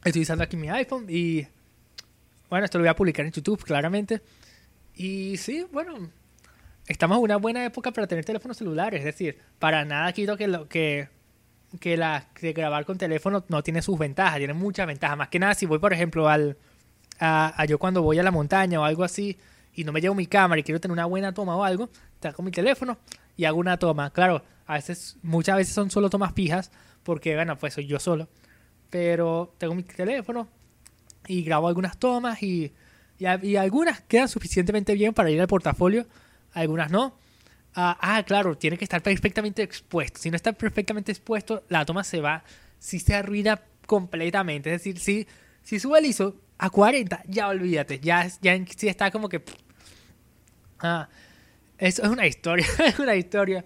estoy 0.04 0.22
usando 0.22 0.44
aquí 0.44 0.58
mi 0.58 0.70
iPhone 0.70 1.06
y 1.10 1.48
bueno, 2.54 2.66
esto 2.66 2.78
lo 2.78 2.84
voy 2.84 2.90
a 2.90 2.96
publicar 2.96 3.26
en 3.26 3.32
YouTube, 3.32 3.64
claramente. 3.64 4.22
Y 4.94 5.38
sí, 5.38 5.66
bueno, 5.72 6.12
estamos 6.86 7.18
en 7.18 7.24
una 7.24 7.38
buena 7.38 7.66
época 7.66 7.90
para 7.92 8.06
tener 8.06 8.24
teléfonos 8.26 8.58
celulares. 8.58 9.00
Es 9.00 9.06
decir, 9.06 9.40
para 9.58 9.86
nada 9.86 10.14
quiero 10.14 10.38
que 10.38 10.48
lo 10.48 10.70
que 10.70 11.10
que 11.80 11.98
la 11.98 12.28
que 12.36 12.54
grabar 12.54 12.86
con 12.86 13.00
teléfono 13.00 13.44
no 13.50 13.64
tiene 13.64 13.82
sus 13.82 13.98
ventajas, 13.98 14.38
tiene 14.38 14.54
muchas 14.54 14.86
ventajas. 14.86 15.18
Más 15.18 15.30
que 15.30 15.40
nada, 15.40 15.56
si 15.56 15.66
voy, 15.66 15.80
por 15.80 15.94
ejemplo, 15.94 16.30
al 16.30 16.56
a, 17.20 17.66
yo 17.68 17.80
cuando 17.80 18.04
voy 18.04 18.20
a 18.20 18.24
la 18.24 18.30
montaña 18.30 18.80
o 18.80 18.84
algo 18.84 19.04
así 19.04 19.36
y 19.74 19.84
no 19.84 19.92
me 19.92 20.00
llevo 20.00 20.14
mi 20.14 20.28
cámara 20.28 20.60
y 20.60 20.64
quiero 20.64 20.80
tener 20.80 20.94
una 20.94 21.06
buena 21.06 21.34
toma 21.34 21.56
o 21.56 21.64
algo, 21.64 21.90
con 22.36 22.46
mi 22.46 22.52
teléfono 22.52 23.00
y 23.36 23.46
hago 23.46 23.58
una 23.58 23.80
toma. 23.80 24.12
Claro, 24.12 24.44
a 24.68 24.76
veces, 24.76 25.18
muchas 25.24 25.58
veces 25.58 25.74
son 25.74 25.90
solo 25.90 26.12
tomas 26.12 26.36
fijas, 26.36 26.70
porque, 27.02 27.34
bueno, 27.34 27.58
pues 27.58 27.74
soy 27.74 27.88
yo 27.88 28.00
solo. 28.00 28.30
Pero 28.92 29.56
tengo 29.58 29.74
mi 29.74 29.82
teléfono 29.82 30.48
y 31.28 31.44
grabo 31.44 31.68
algunas 31.68 31.98
tomas 31.98 32.42
y, 32.44 32.74
y, 33.20 33.56
algunas 33.56 34.02
quedan 34.02 34.28
suficientemente 34.28 34.94
bien 34.94 35.14
para 35.14 35.30
ir 35.30 35.40
al 35.40 35.48
portafolio, 35.48 36.08
algunas 36.54 36.92
no. 36.92 37.18
Ah, 37.76 37.98
ah, 38.02 38.24
claro, 38.24 38.58
tiene 38.58 38.78
que 38.78 38.84
estar 38.86 39.02
perfectamente 39.02 39.64
expuesto. 39.64 40.20
Si 40.20 40.30
no 40.30 40.36
está 40.36 40.54
perfectamente 40.54 41.12
expuesto, 41.12 41.64
la 41.70 41.86
toma 41.86 42.04
se 42.04 42.22
va, 42.22 42.44
si 42.78 43.00
se 43.00 43.16
arruina 43.16 43.62
completamente. 43.86 44.74
Es 44.74 44.84
decir, 44.84 45.00
si, 45.00 45.28
si 45.64 45.80
sube 45.80 46.00
el 46.00 46.06
ISO 46.06 46.36
a 46.58 46.70
40, 46.70 47.24
ya 47.28 47.48
olvídate, 47.48 48.00
ya, 48.00 48.28
ya 48.42 48.58
si 48.76 48.88
está 48.88 49.12
como 49.12 49.30
que... 49.30 49.44
Ah, 50.80 51.10
eso 51.78 52.04
es 52.04 52.10
una 52.10 52.28
historia, 52.28 52.68
es 52.86 53.00
una 53.00 53.16
historia. 53.16 53.66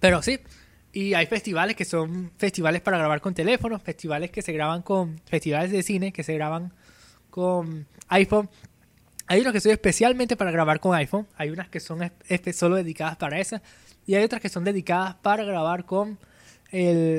Pero 0.00 0.22
sí, 0.22 0.38
y 0.98 1.14
hay 1.14 1.26
festivales 1.26 1.76
que 1.76 1.84
son 1.84 2.32
festivales 2.38 2.80
para 2.80 2.98
grabar 2.98 3.20
con 3.20 3.32
teléfonos, 3.32 3.80
festivales 3.80 4.32
que 4.32 4.42
se 4.42 4.52
graban 4.52 4.82
con, 4.82 5.20
festivales 5.26 5.70
de 5.70 5.84
cine 5.84 6.12
que 6.12 6.24
se 6.24 6.34
graban 6.34 6.72
con 7.30 7.86
iPhone. 8.08 8.50
Hay 9.28 9.40
unas 9.40 9.52
que 9.52 9.60
son 9.60 9.70
especialmente 9.70 10.36
para 10.36 10.50
grabar 10.50 10.80
con 10.80 10.96
iPhone. 10.96 11.28
Hay 11.36 11.50
unas 11.50 11.68
que 11.68 11.78
son 11.78 12.00
solo 12.52 12.74
dedicadas 12.74 13.16
para 13.16 13.38
esas. 13.38 13.62
Y 14.08 14.16
hay 14.16 14.24
otras 14.24 14.42
que 14.42 14.48
son 14.48 14.64
dedicadas 14.64 15.14
para 15.22 15.44
grabar 15.44 15.84
con, 15.84 16.18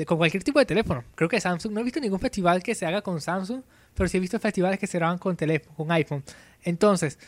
con 0.06 0.18
cualquier 0.18 0.44
tipo 0.44 0.58
de 0.58 0.66
teléfono. 0.66 1.02
Creo 1.14 1.30
que 1.30 1.40
Samsung, 1.40 1.72
no 1.72 1.80
he 1.80 1.84
visto 1.84 2.00
ningún 2.00 2.20
festival 2.20 2.62
que 2.62 2.74
se 2.74 2.84
haga 2.84 3.00
con 3.00 3.18
Samsung, 3.18 3.62
pero 3.94 4.10
sí 4.10 4.18
he 4.18 4.20
visto 4.20 4.38
festivales 4.38 4.78
que 4.78 4.88
se 4.88 4.98
graban 4.98 5.16
con 5.16 5.38
teléfono, 5.38 5.74
con 5.74 5.90
iPhone. 5.90 6.22
Entonces, 6.64 7.18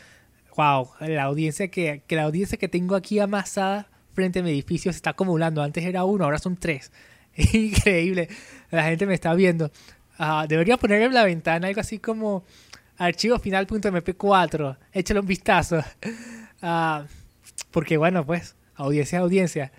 wow, 0.55 0.87
la 0.99 1.23
audiencia 1.23 1.69
que, 1.69 2.03
que 2.05 2.15
la 2.15 2.25
audiencia 2.25 2.59
que 2.59 2.67
tengo 2.67 2.95
aquí 2.95 3.17
amasada 3.17 3.87
frente 4.13 4.39
a 4.39 4.43
mi 4.43 4.51
edificio 4.51 4.91
se 4.91 4.97
está 4.97 5.11
acumulando. 5.11 5.61
Antes 5.61 5.83
era 5.83 6.03
uno, 6.03 6.25
ahora 6.25 6.39
son 6.39 6.57
tres. 6.57 6.91
Increíble. 7.35 8.29
La 8.71 8.83
gente 8.83 9.05
me 9.05 9.13
está 9.13 9.33
viendo. 9.33 9.71
Uh, 10.19 10.47
debería 10.47 10.77
poner 10.77 11.01
en 11.01 11.13
la 11.13 11.23
ventana 11.23 11.67
algo 11.67 11.81
así 11.81 11.99
como 11.99 12.43
archivo 12.97 13.39
final.mp4. 13.39 14.77
Échale 14.91 15.19
un 15.19 15.27
vistazo. 15.27 15.83
Uh, 16.61 17.05
porque 17.71 17.97
bueno, 17.97 18.25
pues, 18.25 18.55
audiencia, 18.75 19.19
audiencia. 19.19 19.71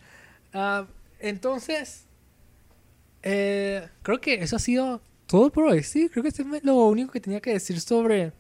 Uh, 0.52 0.86
entonces, 1.20 2.06
eh, 3.22 3.88
creo 4.02 4.20
que 4.20 4.34
eso 4.34 4.56
ha 4.56 4.58
sido 4.58 5.00
todo 5.26 5.50
por 5.50 5.64
hoy. 5.64 5.82
Sí, 5.82 6.08
creo 6.10 6.22
que 6.22 6.28
eso 6.28 6.42
es 6.42 6.64
lo 6.64 6.74
único 6.86 7.12
que 7.12 7.20
tenía 7.20 7.40
que 7.40 7.52
decir 7.52 7.80
sobre, 7.80 8.32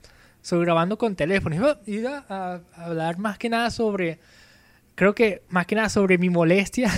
sobre 0.42 0.66
grabando 0.66 0.98
con 0.98 1.16
teléfono. 1.16 1.56
Iba, 1.56 1.80
iba 1.86 2.24
a 2.28 2.60
hablar 2.76 3.18
más 3.18 3.38
que 3.38 3.48
nada 3.48 3.70
sobre, 3.70 4.18
creo 4.94 5.14
que 5.14 5.42
más 5.48 5.66
que 5.66 5.74
nada 5.74 5.88
sobre 5.88 6.18
mi 6.18 6.30
molestia 6.30 6.90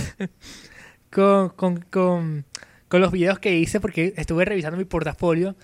con, 1.10 1.50
con, 1.50 1.80
con, 1.90 2.44
con 2.88 3.00
los 3.00 3.12
videos 3.12 3.38
que 3.38 3.56
hice 3.56 3.80
porque 3.80 4.14
estuve 4.16 4.44
revisando 4.44 4.76
mi 4.76 4.84
portafolio 4.84 5.56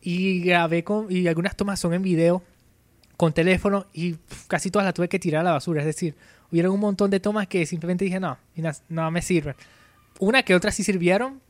y 0.00 0.40
grabé 0.40 0.84
con, 0.84 1.10
y 1.10 1.26
algunas 1.26 1.56
tomas 1.56 1.80
son 1.80 1.94
en 1.94 2.02
video 2.02 2.42
con 3.16 3.32
teléfono 3.32 3.86
y 3.92 4.16
casi 4.46 4.70
todas 4.70 4.84
las 4.84 4.94
tuve 4.94 5.08
que 5.08 5.18
tirar 5.18 5.40
a 5.40 5.44
la 5.44 5.52
basura. 5.52 5.80
Es 5.80 5.86
decir, 5.86 6.14
hubieron 6.50 6.72
un 6.72 6.80
montón 6.80 7.10
de 7.10 7.20
tomas 7.20 7.46
que 7.46 7.66
simplemente 7.66 8.04
dije, 8.04 8.20
no, 8.20 8.38
no 8.88 9.10
me 9.10 9.22
sirven. 9.22 9.56
Una 10.18 10.42
que 10.42 10.54
otras 10.54 10.74
sí 10.74 10.84
sirvieron, 10.84 11.40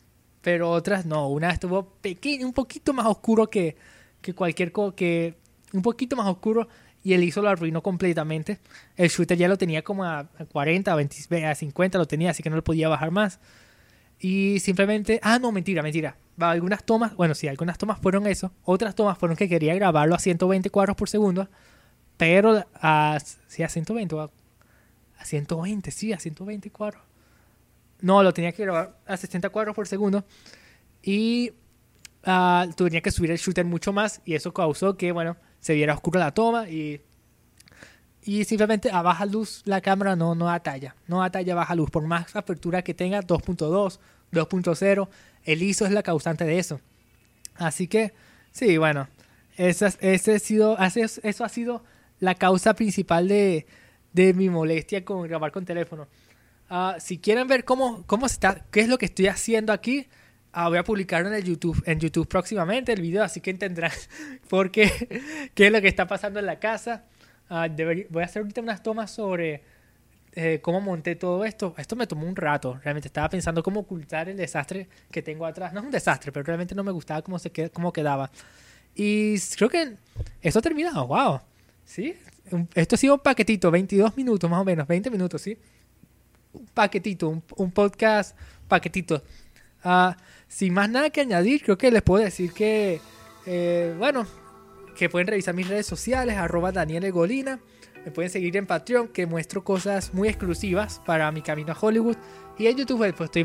pero 0.42 0.70
otras 0.70 1.06
no. 1.06 1.28
Una 1.28 1.50
estuvo 1.50 1.84
pequeño, 2.00 2.46
un 2.46 2.52
poquito 2.52 2.92
más 2.92 3.06
oscuro 3.06 3.48
que, 3.50 3.76
que 4.20 4.32
cualquier 4.32 4.72
cosa, 4.72 4.94
que 4.94 5.34
un 5.72 5.82
poquito 5.82 6.16
más 6.16 6.26
oscuro 6.26 6.68
y 7.06 7.14
el 7.14 7.22
ISO 7.22 7.40
lo 7.40 7.50
arruinó 7.50 7.84
completamente. 7.84 8.58
El 8.96 9.10
shooter 9.10 9.38
ya 9.38 9.46
lo 9.46 9.56
tenía 9.56 9.82
como 9.82 10.04
a 10.04 10.24
40, 10.50 10.92
a, 10.92 10.96
20, 10.96 11.46
a 11.46 11.54
50 11.54 11.98
lo 11.98 12.06
tenía, 12.06 12.32
así 12.32 12.42
que 12.42 12.50
no 12.50 12.56
lo 12.56 12.64
podía 12.64 12.88
bajar 12.88 13.12
más. 13.12 13.38
Y 14.18 14.58
simplemente, 14.58 15.20
ah, 15.22 15.38
no, 15.38 15.52
mentira, 15.52 15.84
mentira. 15.84 16.16
Algunas 16.40 16.82
tomas, 16.82 17.14
bueno, 17.14 17.36
sí, 17.36 17.46
algunas 17.46 17.78
tomas 17.78 18.00
fueron 18.00 18.26
eso. 18.26 18.50
Otras 18.64 18.96
tomas 18.96 19.16
fueron 19.18 19.36
que 19.36 19.48
quería 19.48 19.72
grabarlo 19.76 20.16
a 20.16 20.18
120 20.18 20.68
cuadros 20.70 20.96
por 20.96 21.08
segundo, 21.08 21.48
pero 22.16 22.66
a, 22.74 23.20
sí, 23.46 23.62
a 23.62 23.68
120, 23.68 24.16
a, 24.18 25.24
120, 25.24 25.90
sí, 25.92 26.12
a 26.12 26.18
120 26.18 26.72
cuadros. 26.72 27.02
No, 28.00 28.24
lo 28.24 28.34
tenía 28.34 28.50
que 28.50 28.64
grabar 28.64 28.98
a 29.06 29.16
60 29.16 29.48
cuadros 29.50 29.76
por 29.76 29.86
segundo. 29.86 30.24
Y 31.04 31.52
uh, 32.26 32.68
tenía 32.74 33.00
que 33.00 33.12
subir 33.12 33.30
el 33.30 33.38
shooter 33.38 33.64
mucho 33.64 33.92
más 33.92 34.22
y 34.24 34.34
eso 34.34 34.52
causó 34.52 34.96
que, 34.96 35.12
bueno, 35.12 35.36
se 35.66 35.74
viera 35.74 35.94
oscuro 35.94 36.20
la 36.20 36.30
toma 36.30 36.68
y, 36.68 37.00
y 38.22 38.44
simplemente 38.44 38.88
a 38.92 39.02
baja 39.02 39.26
luz 39.26 39.62
la 39.64 39.80
cámara 39.80 40.14
no, 40.14 40.36
no 40.36 40.48
atalla, 40.48 40.94
no 41.08 41.24
atalla 41.24 41.56
baja 41.56 41.74
luz, 41.74 41.90
por 41.90 42.06
más 42.06 42.36
apertura 42.36 42.82
que 42.82 42.94
tenga 42.94 43.20
2.2, 43.20 43.98
2.0, 44.30 45.08
el 45.42 45.62
ISO 45.64 45.84
es 45.84 45.90
la 45.90 46.04
causante 46.04 46.44
de 46.44 46.60
eso. 46.60 46.80
Así 47.56 47.88
que, 47.88 48.14
sí, 48.52 48.76
bueno, 48.78 49.08
ese, 49.56 49.88
ese 50.02 50.36
ha 50.36 50.38
sido, 50.38 50.78
eso 50.78 51.44
ha 51.44 51.48
sido 51.48 51.82
la 52.20 52.36
causa 52.36 52.74
principal 52.74 53.26
de, 53.26 53.66
de 54.12 54.34
mi 54.34 54.48
molestia 54.48 55.04
con 55.04 55.26
grabar 55.26 55.50
con 55.50 55.64
teléfono. 55.64 56.06
Uh, 56.70 57.00
si 57.00 57.18
quieren 57.18 57.48
ver 57.48 57.64
cómo, 57.64 58.04
cómo 58.06 58.26
está, 58.26 58.64
qué 58.70 58.82
es 58.82 58.88
lo 58.88 58.98
que 58.98 59.06
estoy 59.06 59.26
haciendo 59.26 59.72
aquí, 59.72 60.06
Ah, 60.58 60.70
voy 60.70 60.78
a 60.78 60.84
publicarlo 60.84 61.28
en 61.28 61.34
el 61.34 61.44
YouTube, 61.44 61.82
en 61.84 62.00
YouTube 62.00 62.26
próximamente 62.26 62.90
el 62.90 63.02
video, 63.02 63.22
así 63.22 63.42
que 63.42 63.50
entenderán 63.50 63.92
por 64.48 64.70
qué, 64.70 65.50
qué 65.54 65.66
es 65.66 65.70
lo 65.70 65.82
que 65.82 65.88
está 65.88 66.06
pasando 66.06 66.40
en 66.40 66.46
la 66.46 66.58
casa. 66.58 67.04
Ah, 67.50 67.68
voy 68.08 68.22
a 68.22 68.24
hacer 68.24 68.40
ahorita 68.40 68.62
unas 68.62 68.82
tomas 68.82 69.10
sobre 69.10 69.62
eh, 70.32 70.60
cómo 70.62 70.80
monté 70.80 71.14
todo 71.14 71.44
esto. 71.44 71.74
Esto 71.76 71.94
me 71.94 72.06
tomó 72.06 72.26
un 72.26 72.34
rato. 72.34 72.80
Realmente 72.82 73.08
estaba 73.08 73.28
pensando 73.28 73.62
cómo 73.62 73.80
ocultar 73.80 74.30
el 74.30 74.38
desastre 74.38 74.88
que 75.10 75.20
tengo 75.20 75.44
atrás. 75.44 75.74
No 75.74 75.80
es 75.80 75.84
un 75.84 75.92
desastre, 75.92 76.32
pero 76.32 76.42
realmente 76.46 76.74
no 76.74 76.82
me 76.82 76.90
gustaba 76.90 77.20
cómo, 77.20 77.38
se 77.38 77.52
cómo 77.70 77.92
quedaba. 77.92 78.30
Y 78.94 79.38
creo 79.58 79.68
que 79.68 79.96
esto 80.40 80.58
ha 80.60 80.62
terminado. 80.62 81.06
¡Wow! 81.06 81.38
¿Sí? 81.84 82.14
Esto 82.74 82.94
ha 82.94 82.98
sido 82.98 83.16
un 83.16 83.20
paquetito, 83.20 83.70
22 83.70 84.16
minutos 84.16 84.48
más 84.48 84.62
o 84.62 84.64
menos, 84.64 84.88
20 84.88 85.10
minutos, 85.10 85.42
¿sí? 85.42 85.58
Un 86.54 86.64
paquetito, 86.72 87.28
un, 87.28 87.44
un 87.56 87.70
podcast 87.72 88.34
paquetito. 88.66 89.22
Uh, 89.86 90.12
sin 90.48 90.74
más 90.74 90.90
nada 90.90 91.10
que 91.10 91.20
añadir, 91.20 91.62
creo 91.62 91.78
que 91.78 91.92
les 91.92 92.02
puedo 92.02 92.24
decir 92.24 92.52
que, 92.52 93.00
eh, 93.46 93.94
bueno, 93.96 94.26
que 94.96 95.08
pueden 95.08 95.28
revisar 95.28 95.54
mis 95.54 95.68
redes 95.68 95.86
sociales, 95.86 96.36
arroba 96.36 96.72
Daniel 96.72 97.12
Golina. 97.12 97.60
Me 98.04 98.10
pueden 98.10 98.30
seguir 98.30 98.56
en 98.56 98.66
Patreon, 98.66 99.08
que 99.08 99.26
muestro 99.26 99.62
cosas 99.62 100.12
muy 100.12 100.28
exclusivas 100.28 101.00
para 101.06 101.30
mi 101.30 101.40
camino 101.40 101.72
a 101.72 101.76
Hollywood. 101.80 102.16
Y 102.58 102.66
en 102.66 102.76
YouTube, 102.76 103.12
pues 103.14 103.30
estoy 103.30 103.44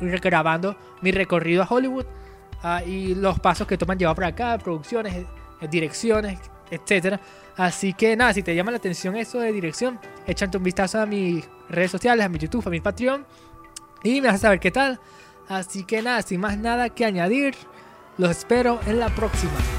regrabando 0.00 0.76
mi 1.02 1.12
recorrido 1.12 1.62
a 1.62 1.66
Hollywood 1.68 2.06
ah, 2.62 2.82
y 2.84 3.14
los 3.14 3.38
pasos 3.38 3.66
que 3.66 3.76
toman 3.78 3.98
llevar 3.98 4.16
por 4.16 4.24
acá, 4.24 4.58
producciones, 4.58 5.14
eh, 5.14 5.68
direcciones, 5.70 6.38
etc. 6.70 7.20
Así 7.56 7.92
que 7.92 8.16
nada, 8.16 8.32
si 8.32 8.42
te 8.42 8.54
llama 8.54 8.70
la 8.72 8.78
atención 8.78 9.16
eso 9.16 9.40
de 9.40 9.52
dirección, 9.52 10.00
échate 10.26 10.56
un 10.56 10.64
vistazo 10.64 11.00
a 11.00 11.06
mis 11.06 11.44
redes 11.68 11.90
sociales, 11.90 12.26
a 12.26 12.28
mi 12.28 12.38
YouTube, 12.38 12.66
a 12.66 12.70
mi 12.70 12.80
Patreon. 12.80 13.24
Y 14.02 14.20
me 14.20 14.28
vas 14.28 14.36
a 14.36 14.38
saber 14.38 14.60
qué 14.60 14.70
tal. 14.70 14.98
Así 15.48 15.84
que 15.84 16.02
nada, 16.02 16.22
sin 16.22 16.40
más 16.40 16.58
nada 16.58 16.90
que 16.90 17.04
añadir, 17.04 17.54
los 18.18 18.30
espero 18.30 18.80
en 18.86 19.00
la 19.00 19.08
próxima. 19.08 19.77